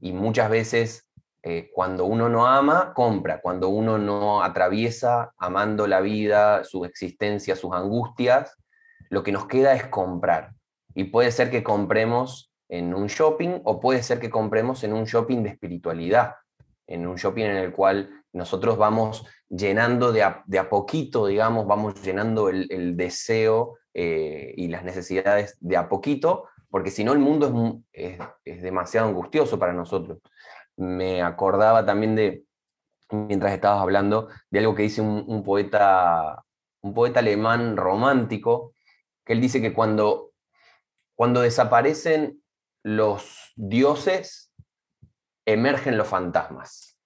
[0.00, 1.08] y muchas veces
[1.42, 7.56] eh, cuando uno no ama, compra, cuando uno no atraviesa amando la vida, su existencia,
[7.56, 8.56] sus angustias,
[9.10, 10.52] lo que nos queda es comprar.
[10.94, 15.04] Y puede ser que compremos en un shopping o puede ser que compremos en un
[15.04, 16.36] shopping de espiritualidad,
[16.86, 22.48] en un shopping en el cual nosotros vamos llenando de a, poquito, digamos, vamos llenando
[22.48, 28.18] el deseo eh, y las necesidades de a poquito, porque si no el mundo es
[28.18, 30.18] es, es demasiado angustioso para nosotros.
[30.76, 32.44] Me acordaba también de,
[33.12, 36.44] mientras estabas hablando, de algo que dice un, poeta,
[36.80, 38.74] un poeta alemán romántico,
[39.24, 40.32] que él dice que cuando,
[41.14, 42.42] cuando desaparecen
[42.82, 44.52] los dioses,
[45.46, 46.98] emergen los fantasmas.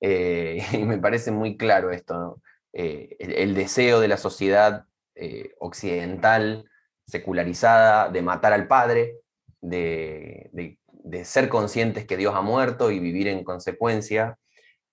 [0.00, 2.40] Eh, y me parece muy claro esto.
[2.72, 6.64] Eh, el deseo de la sociedad eh, occidental,
[7.06, 9.18] secularizada, de matar al padre,
[9.60, 10.78] de,
[11.24, 14.38] ser conscientes que Dios ha muerto y vivir en consecuencia,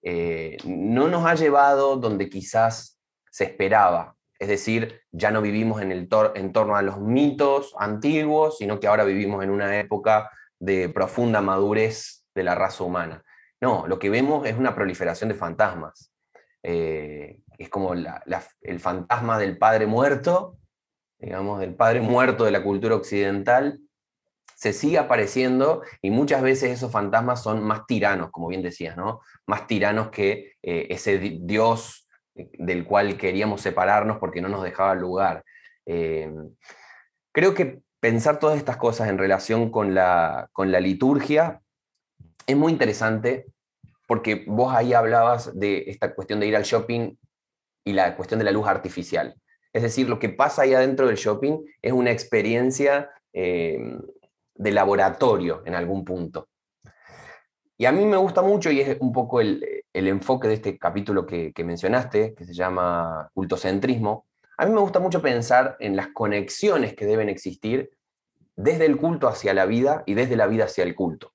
[0.02, 3.00] eh, no nos ha llevado donde quizás
[3.32, 4.16] se esperaba.
[4.40, 8.80] Es decir, ya no vivimos en, el tor- en torno a los mitos antiguos, sino
[8.80, 10.30] que ahora vivimos en una época
[10.60, 13.24] de profunda madurez de la raza humana.
[13.62, 16.14] No, lo que vemos es una proliferación de fantasmas.
[16.64, 20.58] Eh, es como el fantasma del padre muerto,
[21.20, 23.80] digamos, del padre muerto de la cultura occidental,
[24.56, 29.22] se sigue apareciendo y muchas veces esos fantasmas son más tiranos, como bien decías, ¿no?
[29.46, 34.64] Más tiranos que eh, ese di- Dios eh, del cual queríamos separarnos porque no nos
[34.64, 35.44] dejaba lugar.
[35.86, 36.32] Eh,
[37.34, 41.62] creo que pensar todas estas cosas en relación con la, con la liturgia
[42.48, 43.46] es muy interesante
[44.08, 47.16] porque vos ahí hablabas de esta cuestión de ir al shopping
[47.84, 49.36] y la cuestión de la luz artificial.
[49.72, 53.80] Es decir, lo que pasa ahí adentro del shopping es una experiencia eh,
[54.56, 56.50] de laboratorio en algún punto.
[57.78, 60.78] Y a mí me gusta mucho, y es un poco el, el enfoque de este
[60.78, 65.96] capítulo que, que mencionaste, que se llama cultocentrismo, a mí me gusta mucho pensar en
[65.96, 67.92] las conexiones que deben existir
[68.58, 71.32] desde el culto hacia la vida y desde la vida hacia el culto.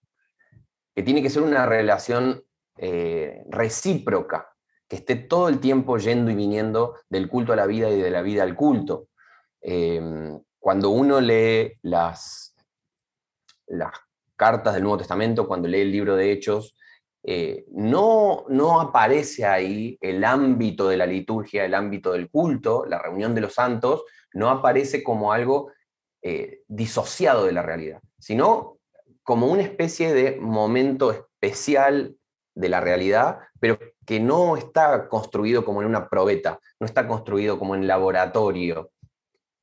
[0.95, 2.45] Que tiene que ser una relación
[2.77, 4.54] eh, recíproca,
[4.95, 8.23] esté todo el tiempo yendo y viniendo del culto a la vida y de la
[8.23, 9.09] vida al culto.
[9.61, 10.01] Eh,
[10.59, 12.55] cuando uno lee las,
[13.67, 13.93] las
[14.37, 16.75] cartas del Nuevo Testamento, cuando lee el libro de Hechos,
[17.27, 22.99] eh, no, no aparece ahí el ámbito de la liturgia, el ámbito del culto, la
[22.99, 24.05] reunión de los santos,
[24.35, 25.73] no aparece como algo
[26.23, 28.79] eh, disociado de la realidad, sino
[29.23, 32.17] como una especie de momento especial
[32.55, 37.59] de la realidad, pero que no está construido como en una probeta, no está construido
[37.59, 38.91] como en laboratorio.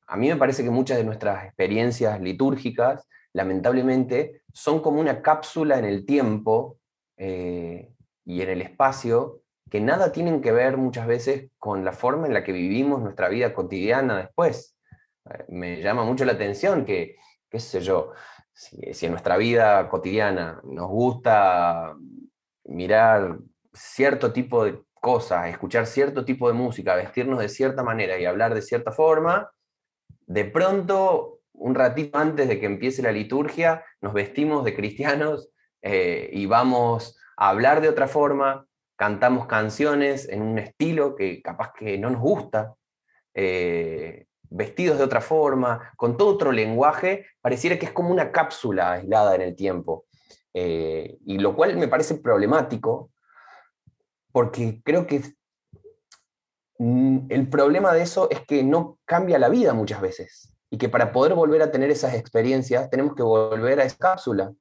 [0.06, 5.78] A mí me parece que muchas de nuestras experiencias litúrgicas, lamentablemente, son como una cápsula
[5.78, 6.78] en el tiempo
[7.16, 7.92] eh,
[8.24, 12.34] y en el espacio que nada tienen que ver muchas veces con la forma en
[12.34, 14.76] la que vivimos nuestra vida cotidiana después.
[15.30, 17.16] Eh, me llama mucho la atención que,
[17.48, 18.12] qué sé yo,
[18.52, 21.96] si, en nuestra vida cotidiana nos gusta
[22.64, 23.38] mirar
[23.72, 28.54] cierto tipo de cosas, escuchar cierto tipo de música, vestirnos de cierta manera y hablar
[28.54, 29.50] de cierta forma,
[30.26, 35.50] de pronto, un ratito antes de que empiece la liturgia, nos vestimos de cristianos
[35.82, 41.72] eh, y vamos a hablar de otra forma, cantamos canciones en un estilo que capaz
[41.72, 42.74] que no nos gusta,
[43.34, 48.92] eh, vestidos de otra forma, con todo otro lenguaje, pareciera que es como una cápsula
[48.92, 50.06] aislada en el tiempo.
[50.54, 53.10] Eh, y lo cual me parece problemático,
[54.32, 55.22] porque creo que
[56.78, 60.88] mm, el problema de eso es que no cambia la vida muchas veces, y que
[60.88, 64.52] para poder volver a tener esas experiencias tenemos que volver a esa cápsula.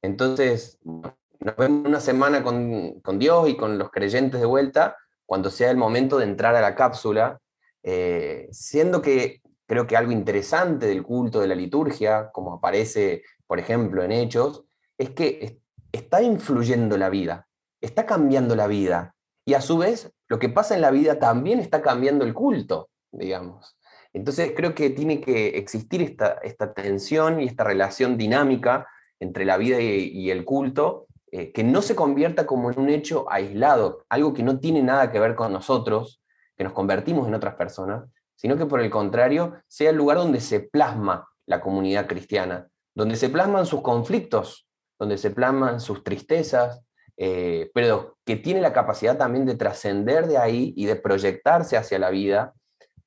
[0.00, 5.70] Entonces, nos vemos una semana con, Dios y con los creyentes de vuelta, cuando sea
[5.70, 7.40] el momento de entrar a la cápsula
[7.82, 13.58] eh, siendo que creo que algo interesante del culto de la liturgia, como aparece, por
[13.58, 14.64] ejemplo, en Hechos,
[14.96, 17.48] es que está influyendo la vida,
[17.84, 19.14] está cambiando la vida,
[19.46, 22.88] y a su vez lo que pasa en la vida también está cambiando el culto,
[23.12, 23.76] digamos.
[24.12, 28.86] Entonces creo que tiene que existir esta, tensión y esta relación dinámica
[29.20, 33.30] entre la vida y, el culto, eh, que no se convierta como en un hecho
[33.30, 36.22] aislado, algo que no tiene nada que ver con nosotros,
[36.56, 38.04] que nos convertimos en otras personas,
[38.36, 43.16] sino que por el contrario sea el lugar donde se plasma la comunidad cristiana, donde
[43.16, 44.68] se plasman sus conflictos,
[44.98, 46.82] donde se plasman sus tristezas,
[47.16, 51.98] eh, pero que tiene la capacidad también de trascender de ahí y de proyectarse hacia
[51.98, 52.54] la vida.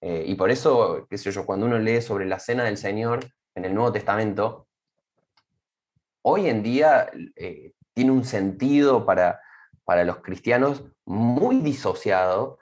[0.02, 3.26] Eh, y por eso, qué sé yo, cuando uno lee sobre la cena del Señor
[3.56, 4.68] en el Nuevo Testamento,
[6.22, 9.42] hoy en día eh, tiene un sentido para,
[9.84, 12.60] para los cristianos muy disociado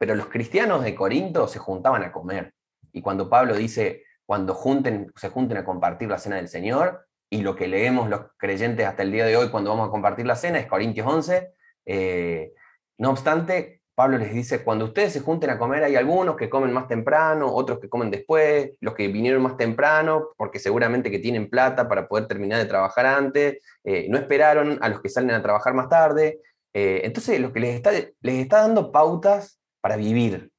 [0.00, 2.54] pero los cristianos de Corinto se juntaban a comer.
[2.90, 7.42] Y cuando Pablo dice, cuando junten, se junten a compartir la cena del Señor, y
[7.42, 10.34] lo que leemos los creyentes hasta el día de hoy cuando vamos a compartir la
[10.34, 11.52] cena es Corintios 11,
[11.86, 12.52] eh,
[12.98, 16.72] no obstante, Pablo les dice, cuando ustedes se junten a comer hay algunos que comen
[16.72, 21.48] más temprano, otros que comen después, los que vinieron más temprano, porque seguramente que tienen
[21.48, 25.42] plata para poder terminar de trabajar antes, eh, no esperaron a los que salen a
[25.42, 26.40] trabajar más tarde.
[26.72, 30.50] Eh, entonces, lo que les está, les está dando pautas para vivir.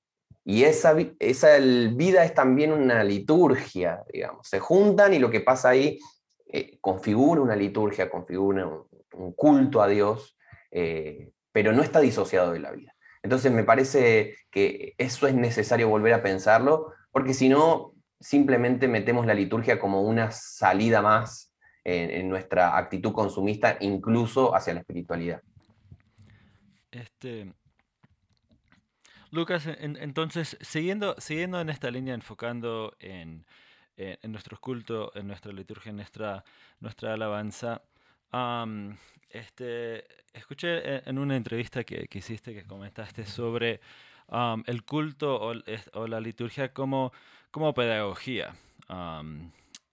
[0.43, 4.47] Y esa, esa vida es también una liturgia, digamos.
[4.47, 5.99] Se juntan y lo que pasa ahí
[6.53, 8.67] eh, configura una liturgia, configura
[9.13, 10.37] un, culto a Dios,
[10.69, 12.93] eh, pero no está disociado de la vida.
[13.23, 19.25] Entonces me parece que eso es necesario volver a pensarlo, porque si no, simplemente metemos
[19.25, 25.41] la liturgia como una salida más en, nuestra actitud consumista, incluso hacia la espiritualidad.
[26.91, 27.53] Este,
[29.31, 33.45] Lucas, entonces, siguiendo, siguiendo en esta línea, enfocando en,
[34.01, 36.43] en, nuestro culto, en nuestra liturgia, en nuestra,
[36.79, 37.81] nuestra alabanza,
[39.29, 43.81] este, escuché en una entrevista que, que hiciste, que comentaste sobre
[44.65, 45.53] el culto
[45.93, 47.11] o, la liturgia como,
[47.51, 48.55] como pedagogía.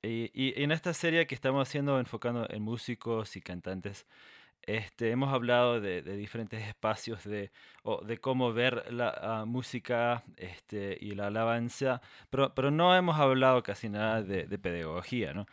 [0.03, 4.07] y, y, en esta serie que estamos haciendo, enfocando en músicos y cantantes,
[4.68, 7.50] este, hemos hablado de, diferentes espacios de,
[8.02, 13.62] de cómo ver la ah, música este, y la alabanza, pero, pero, no hemos hablado
[13.62, 15.33] casi nada de, pedagogía.
[15.33, 15.46] ¿no?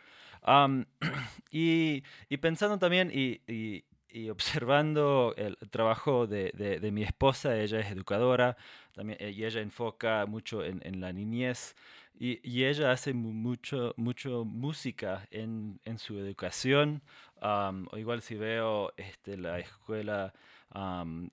[1.50, 3.84] y, y, pensando también y, y,
[4.28, 8.56] observando el trabajo de, de, mi esposa, ella es educadora,
[8.92, 11.74] también, y ella enfoca mucho en, en la niñez.
[12.18, 17.02] Y, ella hace mucho, mucho música en, en su educación
[17.40, 20.32] o igual si veo este, la escuela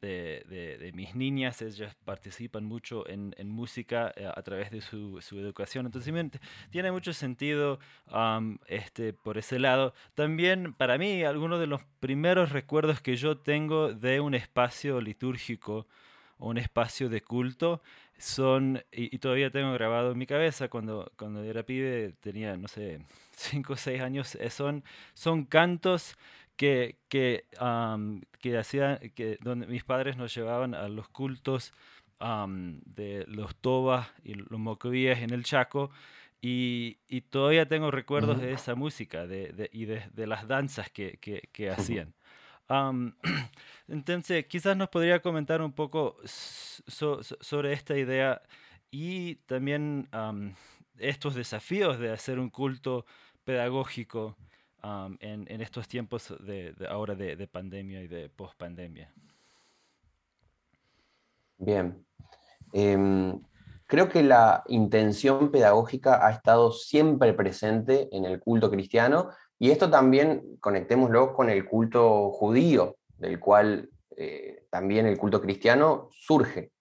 [0.01, 5.19] de, de, mis niñas, ellas participan mucho en, en música eh, a través de su,
[5.21, 5.85] su, educación.
[5.85, 6.13] Entonces
[6.69, 7.79] tiene mucho sentido
[8.67, 9.93] este, por ese lado.
[10.15, 15.87] También para mí, algunos de los primeros recuerdos que yo tengo de un espacio litúrgico
[16.37, 17.81] o un espacio de culto
[18.17, 23.05] son, y, todavía tengo grabado en mi cabeza cuando, cuando era pibe, tenía, no sé,
[23.35, 24.83] 5 o 6 años, eh, son,
[25.13, 26.15] son cantos
[26.55, 27.45] que, que,
[28.39, 31.73] que hacían, que donde mis padres nos llevaban a los cultos
[32.85, 35.91] de los tobas y los mocovíes en el Chaco,
[36.41, 40.89] y, y, todavía tengo recuerdos de esa música de, de, y de, de, las danzas
[40.89, 42.13] que, que, que hacían.
[43.87, 48.41] entonces, quizás nos podría comentar un poco sobre esta idea
[48.91, 50.09] y también
[50.97, 53.05] estos desafíos de hacer un culto
[53.43, 54.37] pedagógico
[55.19, 59.11] en, estos tiempos de, ahora de, pandemia y de post-pandemia.
[61.57, 62.05] Bien.
[62.73, 63.41] Em,
[63.85, 69.29] creo que la intención pedagógica ha estado siempre presente en el culto cristiano
[69.59, 76.09] y esto también conectémoslo con el culto judío, del cual eh, también el culto cristiano
[76.11, 76.71] surge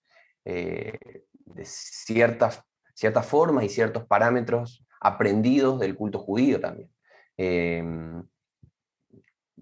[0.45, 0.99] eh,
[1.33, 2.62] de ciertas,
[2.95, 6.91] ciertas formas y ciertos parámetros aprendidos del culto judío también.
[7.37, 8.22] Em,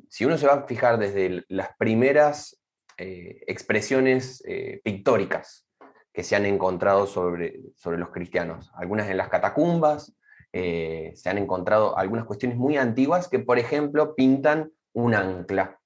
[0.09, 2.61] si uno se va a fijar desde las primeras
[2.99, 4.43] eh, expresiones
[4.85, 5.67] pictóricas
[6.13, 10.15] que se han encontrado sobre, sobre los cristianos, algunas en las catacumbas,
[10.53, 15.80] se han encontrado algunas cuestiones muy antiguas que, por ejemplo, pintan un ancla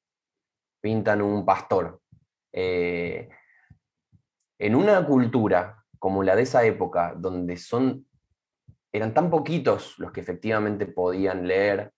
[0.85, 2.03] pintan un pastor.
[2.53, 3.30] Eh,
[4.59, 8.07] en una cultura como la de esa época, donde son,
[8.93, 11.91] eran tan poquitos los que efectivamente podían leer,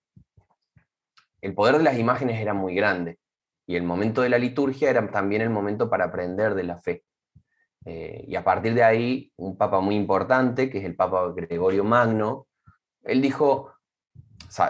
[1.41, 3.19] el poder de las imágenes era muy grande.
[3.67, 7.03] Y el momento de la liturgia era también el momento para aprender de la fe.
[7.83, 11.83] Eh, y a partir de ahí, un papa muy importante, que es el Papa Gregorio
[11.83, 12.47] Magno,
[13.03, 13.73] él dijo,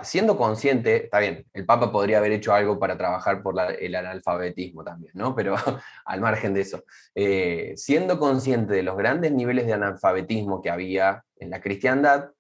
[0.04, 4.84] siendo consciente, está bien, el Papa podría haber hecho algo para trabajar por el analfabetismo
[4.84, 5.36] también, ¿no?
[5.36, 5.56] Pero
[6.06, 6.84] al margen de eso,
[7.16, 12.32] eh, siendo consciente de los grandes niveles de analfabetismo que había en la cristiandad,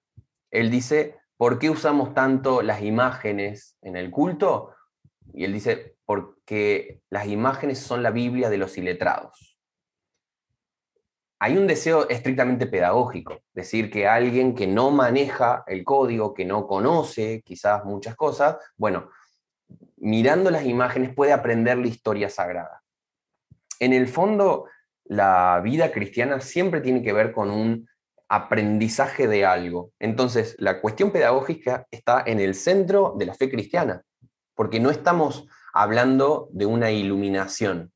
[0.52, 4.74] él dice, ¿por qué usamos tanto las imágenes en el culto?
[5.34, 9.47] Y él dice, porque las imágenes son la Biblia de los iletrados
[11.40, 16.66] hay un deseo estrictamente pedagógico, decir que alguien que no maneja el código, que no
[16.66, 19.10] conoce quizás muchas cosas, bueno,
[19.98, 22.84] mirando las imágenes puede aprender la historia sagrada.
[23.80, 24.66] En el fondo,
[25.06, 27.88] la vida cristiana siempre tiene que ver con un
[28.30, 29.92] aprendizaje de algo.
[30.00, 34.04] Entonces, la cuestión pedagógica está en el centro de la fe cristiana,
[34.56, 37.94] porque no estamos hablando de una iluminación,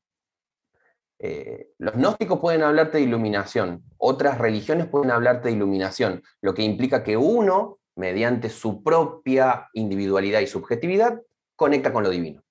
[1.24, 6.62] eh, los gnósticos pueden hablarte de iluminación, otras religiones pueden hablarte de iluminación, lo que
[6.62, 11.22] implica que uno, mediante su propia individualidad y subjetividad,
[11.54, 12.42] conecta con lo divino,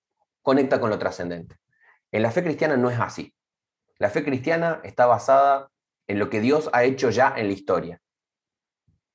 [0.42, 1.58] conecta con lo trascendente.
[2.14, 3.36] En la fe cristiana no es así.
[4.00, 5.70] La fe cristiana está basada
[6.08, 8.02] en lo que Dios ha hecho ya en la historia.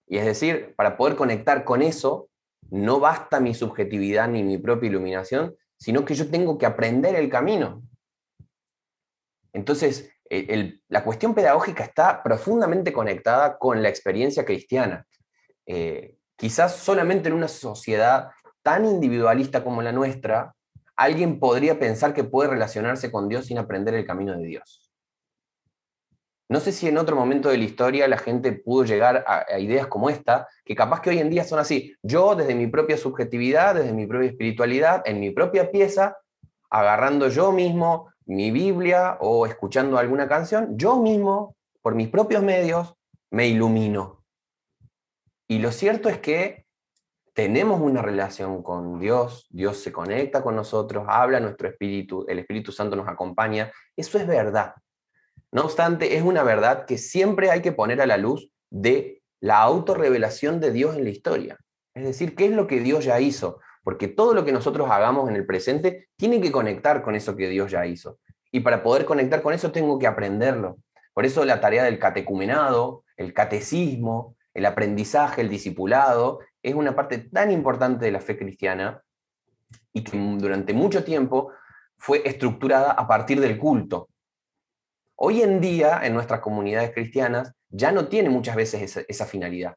[0.06, 2.28] Y es decir, para poder conectar con eso,
[2.68, 7.30] no basta mi subjetividad ni mi propia iluminación, sino que yo tengo que aprender el
[7.30, 7.82] camino,
[9.56, 15.06] entonces, eh, la cuestión pedagógica está profundamente conectada con la experiencia cristiana.
[15.64, 18.28] Eh, quizás solamente en una sociedad
[18.62, 20.54] tan individualista como la nuestra,
[20.94, 24.92] alguien podría pensar que puede relacionarse con Dios sin aprender el camino de Dios.
[26.50, 29.58] No sé si en otro momento de la historia la gente pudo llegar a, a,
[29.58, 31.96] ideas como esta, que capaz que hoy en día son así.
[32.02, 36.18] Yo, desde mi propia subjetividad, desde mi propia espiritualidad, en mi propia pieza,
[36.68, 42.94] agarrando yo mismo mi Biblia o escuchando alguna canción, yo mismo, por mis propios medios,
[43.30, 44.24] me ilumino.
[45.48, 46.66] Y lo cierto es que
[47.32, 52.72] tenemos una relación con Dios, Dios se conecta con nosotros, habla nuestro espíritu, el Espíritu
[52.72, 54.74] Santo nos acompaña, eso es verdad.
[55.52, 59.60] No obstante, es una verdad que siempre hay que poner a la luz de la
[59.60, 61.58] autorrevelación de Dios en la historia.
[61.94, 63.60] Es decir, ¿qué es lo que Dios ya hizo?
[63.86, 67.48] Porque todo lo que nosotros hagamos en el presente tiene que conectar con eso que
[67.48, 68.18] Dios ya hizo.
[68.50, 70.78] Y para poder conectar con eso tengo que aprenderlo.
[71.14, 77.18] Por eso la tarea del catecumenado, el catecismo, el aprendizaje, el discipulado, es una parte
[77.18, 79.04] tan importante de la fe cristiana
[79.92, 81.52] y que durante mucho tiempo
[81.96, 84.08] fue estructurada a partir del culto.
[85.14, 89.76] Hoy en día, en nuestras comunidades cristianas, ya no tiene muchas veces esa, esa finalidad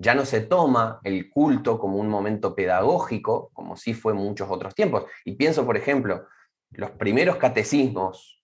[0.00, 4.48] ya no se toma el culto como un momento pedagógico, como sí fue en muchos
[4.50, 5.04] otros tiempos.
[5.26, 6.26] Y pienso, por ejemplo,
[6.70, 8.42] los primeros catecismos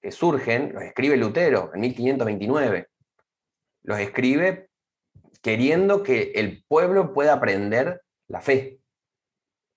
[0.00, 2.86] que surgen, los escribe Lutero en 1529.
[3.82, 4.70] Los escribe
[5.42, 8.78] queriendo que el pueblo pueda aprender la fe,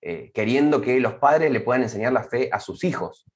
[0.02, 3.26] eh, queriendo que los padres le puedan enseñar la fe a sus hijos.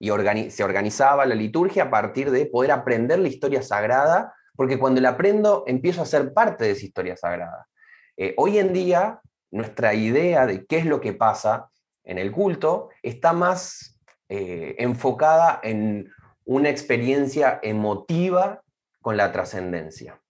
[0.00, 0.10] Y
[0.50, 5.10] se organizaba la liturgia a partir de poder aprender la historia sagrada porque cuando la
[5.10, 7.68] aprendo empiezo a ser parte de esa historia sagrada.
[8.16, 11.70] Eh, hoy en día, nuestra idea de qué es lo que pasa
[12.04, 13.98] en el culto está más
[14.28, 16.10] eh, enfocada en
[16.44, 18.62] una experiencia emotiva
[19.00, 20.20] con la trascendencia.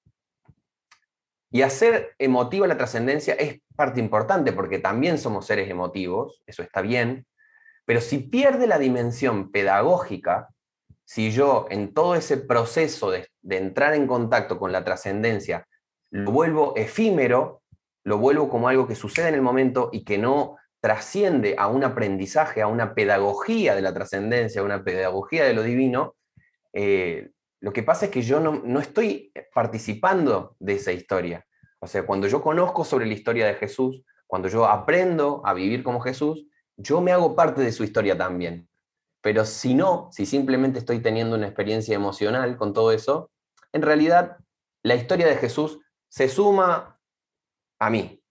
[1.50, 6.80] Y hacer emotiva la trascendencia es parte importante porque también somos seres emotivos, eso está
[6.80, 7.26] bien,
[7.84, 10.48] Pero si pierde la dimensión pedagógica,
[11.12, 15.68] si yo en todo ese proceso de, entrar en contacto con la trascendencia
[16.10, 17.60] lo vuelvo efímero,
[18.02, 21.84] lo vuelvo como algo que sucede en el momento y que no trasciende a un
[21.84, 26.16] aprendizaje, a una pedagogía de la trascendencia, a una pedagogía de lo divino,
[26.72, 27.28] eh,
[27.60, 31.44] lo que pasa es que yo no, no, estoy participando de esa historia.
[31.78, 35.82] O sea, cuando yo conozco sobre la historia de Jesús, cuando yo aprendo a vivir
[35.82, 36.46] como Jesús,
[36.78, 38.66] yo me hago parte de su historia también.
[39.22, 43.30] Pero si no, si simplemente estoy teniendo una experiencia emocional con todo eso,
[43.72, 44.36] en realidad
[44.82, 47.00] la historia de Jesús se suma
[47.78, 48.22] a mí.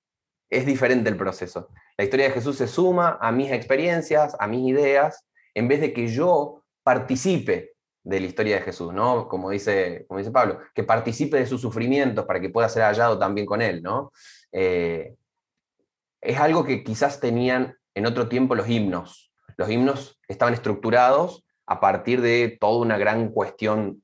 [0.49, 1.69] Es diferente el proceso.
[1.97, 5.93] La historia de Jesús se suma a mis experiencias, a mis ideas, en vez de
[5.93, 7.73] que yo participe
[8.03, 9.27] de la historia de Jesús, ¿no?
[9.27, 13.17] Como dice, como dice Pablo, que participe de sus sufrimientos para que pueda ser hallado
[13.17, 14.11] también con él, ¿no?
[14.51, 15.15] Eh,
[16.19, 19.30] es algo que quizás tenían en otro tiempo los himnos.
[19.61, 24.01] Los himnos estaban estructurados a partir de toda una gran cuestión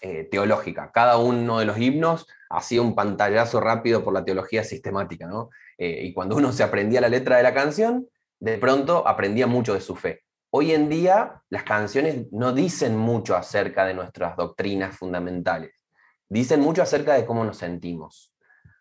[0.00, 0.90] eh, teológica.
[0.92, 5.50] Cada uno de los himnos hacía un pantallazo rápido por la teología sistemática, ¿no?
[5.78, 8.08] Eh, y cuando uno se aprendía la letra de la canción,
[8.40, 10.24] de pronto aprendía mucho de su fe.
[10.50, 15.86] Hoy en día las canciones no dicen mucho acerca de nuestras doctrinas fundamentales,
[16.28, 18.34] dicen mucho acerca de cómo nos sentimos,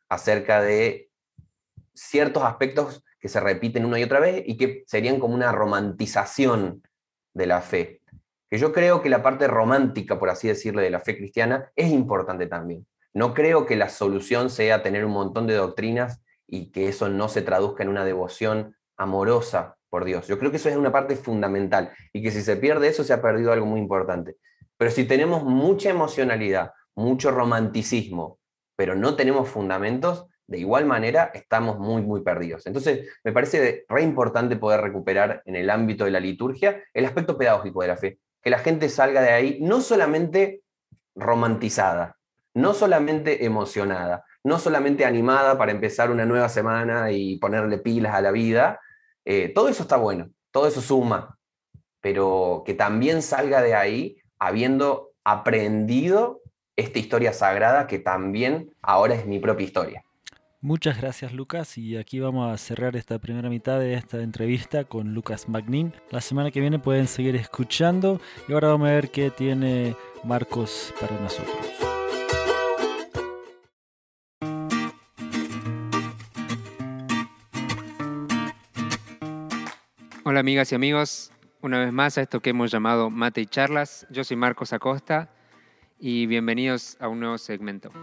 [0.09, 1.11] acerca de
[1.93, 6.83] ciertos aspectos que se repiten una y otra vez y que serían como una romantización
[7.33, 8.01] de la fe.
[8.49, 11.91] Que yo creo que la parte romántica, por así decirlo, de la fe cristiana es
[11.91, 12.87] importante también.
[13.13, 17.29] No creo que la solución sea tener un montón de doctrinas y que eso no
[17.29, 20.27] se traduzca en una devoción amorosa por Dios.
[20.27, 23.13] Yo creo que eso es una parte fundamental y que si se pierde eso se
[23.13, 24.37] ha perdido algo muy importante.
[24.77, 28.39] Pero si tenemos mucha emocionalidad, mucho romanticismo,
[28.75, 32.65] pero no tenemos fundamentos, de igual manera estamos muy, muy perdidos.
[32.65, 37.37] Entonces, me parece re importante poder recuperar en el ámbito de la liturgia el aspecto
[37.37, 40.63] pedagógico de la fe, que la gente salga de ahí no solamente
[41.15, 42.17] romantizada,
[42.55, 48.21] no solamente emocionada, no solamente animada para empezar una nueva semana y ponerle pilas a
[48.21, 48.79] la vida,
[49.25, 51.37] eh, todo eso está bueno, todo eso suma,
[52.01, 56.41] pero que también salga de ahí habiendo aprendido
[56.75, 60.03] esta historia sagrada que también ahora es mi propia historia.
[60.61, 65.13] Muchas gracias Lucas y aquí vamos a cerrar esta primera mitad de esta entrevista con
[65.13, 65.93] Lucas Magnin.
[66.11, 69.95] La semana que viene pueden seguir escuchando y ahora vamos a ver qué tiene
[70.25, 71.55] Marcos para nosotros.
[80.25, 81.31] Hola amigas y amigos,
[81.61, 84.05] una vez más a esto que hemos llamado Mate y Charlas.
[84.09, 85.31] Yo soy Marcos Acosta
[85.97, 87.93] y bienvenidos a un nuevo segmento.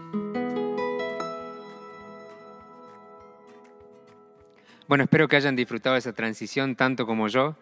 [4.87, 7.57] Bueno, espero que hayan disfrutado esa transición tanto como yo,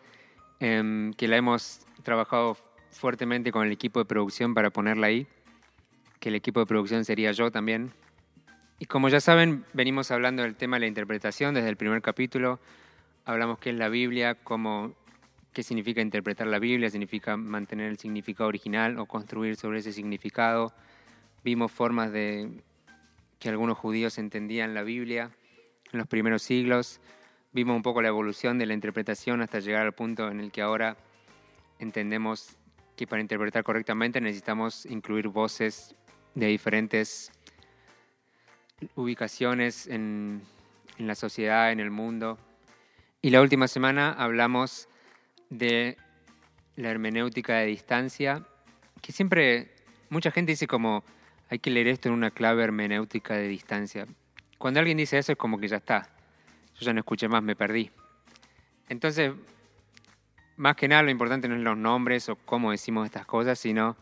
[0.60, 2.56] em, que la hemos trabajado
[2.92, 5.26] fuertemente con el equipo de producción para ponerla ahí,
[6.20, 7.94] que el equipo de producción sería yo también.
[8.78, 12.60] Y como ya saben, venimos hablando del tema de la interpretación desde el primer capítulo.
[13.26, 14.94] Hablamos qué es la Biblia, cómo,
[15.52, 20.76] qué significa interpretar la Biblia, significa mantener el significado original o construir sobre ese significado.
[21.44, 22.52] Vimos formas de
[23.40, 25.32] que algunos judíos entendían la Biblia
[25.96, 27.00] en los primeros siglos.
[27.54, 30.62] Vimos un poco la evolución de la interpretación hasta llegar al punto en el que
[30.62, 30.98] ahora
[31.80, 32.58] entendemos
[32.98, 35.96] que para interpretar correctamente necesitamos incluir voces
[36.34, 37.32] de diferentes
[38.96, 40.42] ubicaciones en,
[40.98, 42.38] la sociedad, en el mundo.
[43.22, 44.90] Y la última semana hablamos
[45.50, 45.98] de
[46.76, 48.46] la hermenéutica de distancia,
[49.02, 49.72] que siempre
[50.10, 51.06] mucha gente dice como
[51.50, 54.08] hay que leer esto en una clave hermenéutica de distancia.
[54.58, 56.10] Cuando alguien dice eso es como que ya está.
[56.80, 57.92] Yo ya no escuché más, me perdí.
[58.90, 59.32] Entonces,
[60.58, 63.96] más que nada lo importante no es los nombres o cómo decimos estas cosas, sino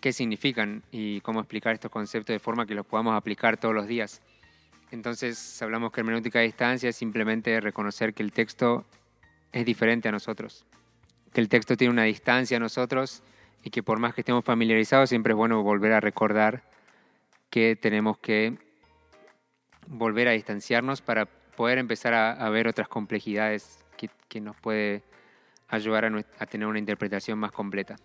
[0.00, 3.86] qué significan y cómo explicar estos conceptos de forma que los podamos aplicar todos los
[3.86, 4.22] días.
[4.90, 8.84] Entonces, hablamos que hermenéutica a distancia es simplemente reconocer que el texto
[9.52, 10.64] es diferente a nosotros,
[11.32, 13.22] que el texto tiene una distancia a nosotros
[13.62, 16.64] y que por más que estemos familiarizados, siempre es bueno volver a recordar
[17.50, 18.58] que tenemos que
[19.86, 23.84] volver a distanciarnos para poder empezar a, ver otras complejidades
[24.28, 25.02] que, nos puede
[25.68, 27.96] ayudar a, a, tener una interpretación más completa.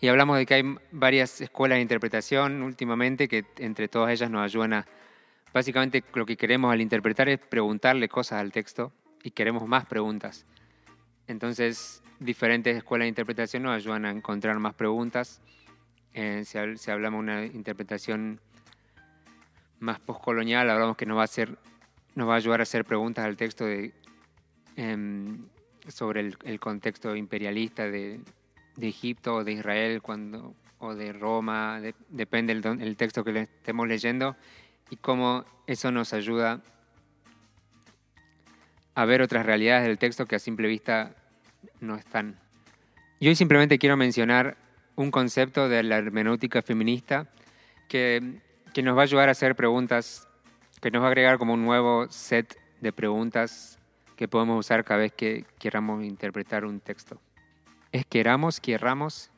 [0.00, 4.42] Y hablamos de que hay varias escuelas de interpretación últimamente que entre todas ellas nos
[4.42, 4.86] ayudan a,
[5.52, 8.92] básicamente lo que queremos al interpretar es preguntarle cosas al texto
[9.22, 10.46] y queremos más preguntas.
[11.26, 15.40] Entonces, diferentes escuelas de interpretación nos ayudan a encontrar más preguntas.
[16.12, 18.40] Eh, si, si hablamos de una interpretación
[19.84, 21.56] más postcolonial, hablamos que nos va a hacer,
[22.14, 23.92] nos va a ayudar a hacer preguntas al texto de
[24.76, 25.46] em,
[25.86, 28.20] sobre el, contexto imperialista de,
[28.80, 34.36] Egipto o de Israel cuando, o de Roma, depende del texto que le estemos leyendo,
[34.90, 36.60] y cómo eso nos ayuda
[38.94, 41.14] a ver otras realidades del texto que a simple vista
[41.80, 42.38] no están.
[43.20, 44.56] Y hoy simplemente quiero mencionar
[44.96, 47.28] un concepto de la hermenéutica feminista
[47.88, 48.40] que,
[48.74, 50.28] que nos va a ayudar a hacer preguntas,
[50.82, 53.78] que nos va a agregar como un nuevo set de preguntas
[54.16, 57.20] que podemos usar cada vez que queramos interpretar un texto.
[57.92, 59.30] Es queramos, querramos,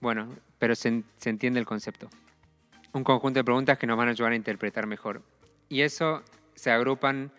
[0.00, 2.08] bueno, pero se, se entiende el concepto.
[2.94, 5.22] Un conjunto de preguntas que nos van a ayudar a interpretar mejor.
[5.68, 6.22] Y eso
[6.54, 7.30] se agrupan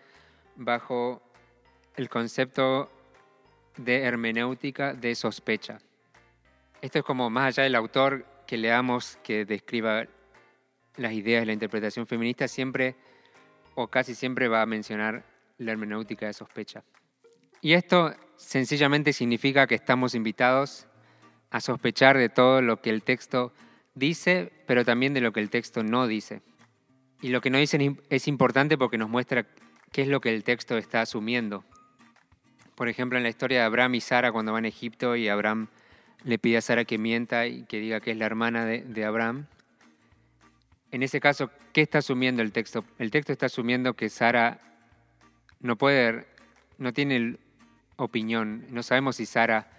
[0.54, 1.20] bajo
[1.96, 2.90] el concepto
[3.76, 5.80] de hermenéutica de sospecha.
[6.80, 10.06] Esto es como más allá del autor que leamos que describa
[10.96, 12.96] las ideas de la interpretación feminista, siempre
[13.74, 15.24] o casi siempre va a mencionar
[15.58, 16.82] la hermenéutica de sospecha.
[17.60, 20.86] Y esto sencillamente significa que estamos invitados
[21.50, 23.52] a sospechar de todo lo que el texto
[23.94, 26.42] dice, pero también de lo que el texto no dice.
[27.20, 29.46] Y lo que no dice es importante porque nos muestra
[29.92, 31.64] qué es lo que el texto está asumiendo.
[32.74, 35.68] Por ejemplo, en la historia de Abraham y Sara cuando van a Egipto y Abraham
[36.24, 39.04] le pide a Sara que mienta y que diga que es la hermana de, de
[39.04, 39.46] Abraham.
[40.92, 42.84] En ese caso, ¿qué está asumiendo el texto?
[42.98, 44.60] El texto está asumiendo que Sara
[45.58, 46.26] no puede,
[46.76, 47.38] no tiene
[47.96, 48.66] opinión.
[48.68, 49.70] No sabemos si Sara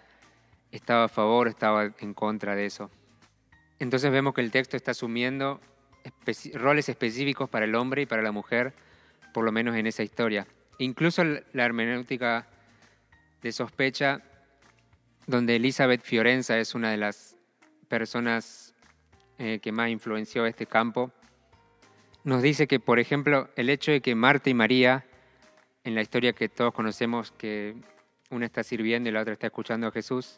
[0.71, 2.89] estaba a favor o estaba en contra de eso.
[3.77, 5.61] Entonces vemos que el texto está asumiendo
[6.55, 8.73] roles específicos para el hombre y para la mujer,
[9.33, 10.47] por lo menos en esa historia.
[10.79, 12.47] Incluso la hermenéutica
[13.41, 14.21] de sospecha,
[15.27, 17.35] donde Elizabeth Fiorenza es una de las
[17.87, 18.62] personas
[19.37, 21.11] eh, que más influenció este campo,
[22.23, 25.05] nos dice que, por ejemplo, el hecho de que Marta y María
[25.83, 27.75] en la historia que todos conocemos, que
[28.29, 30.37] una está sirviendo y la otra está escuchando a Jesús,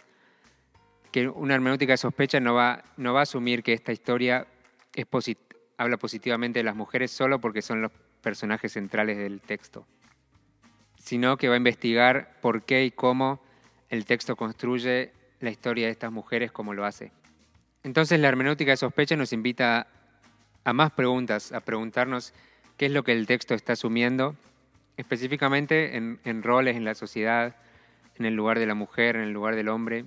[1.12, 4.48] que una hermenéutica de sospecha no va, no va a asumir que esta historia
[4.94, 5.06] es
[5.78, 7.92] habla positivamente de las mujeres solo porque son los
[8.22, 9.86] personajes centrales del texto,
[10.98, 13.42] sino que va a investigar por qué y cómo
[13.90, 17.12] el texto construye la historia de estas mujeres como lo hace.
[17.86, 19.86] Entonces la hermenéutica de sospecha nos invita
[20.64, 22.34] a más preguntas, a preguntarnos
[22.78, 24.36] qué es lo que el texto está asumiendo
[24.98, 27.56] específicamente en, roles en la sociedad,
[28.16, 30.06] en el lugar de la mujer, en el lugar del hombre,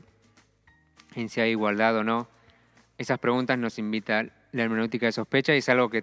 [1.15, 2.29] en si hay igualdad o no.
[2.97, 6.03] Esas preguntas nos invita la hermenéutica de sospecha y es algo que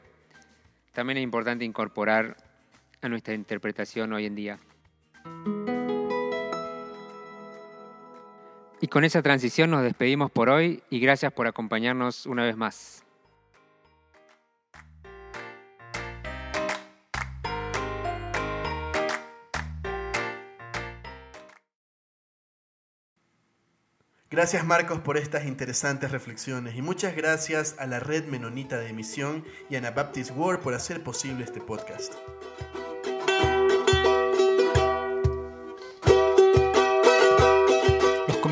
[0.94, 2.38] también es importante incorporar
[3.02, 4.60] a nuestra interpretación hoy en día.
[8.82, 13.06] Y con esa transición nos despedimos por hoy y gracias por acompañarnos una vez más.
[24.36, 29.46] Gracias Marcos por estas interesantes reflexiones y muchas gracias a la Red Menonita de Emisión
[29.70, 32.14] y a Anabaptist World por hacer posible este podcast.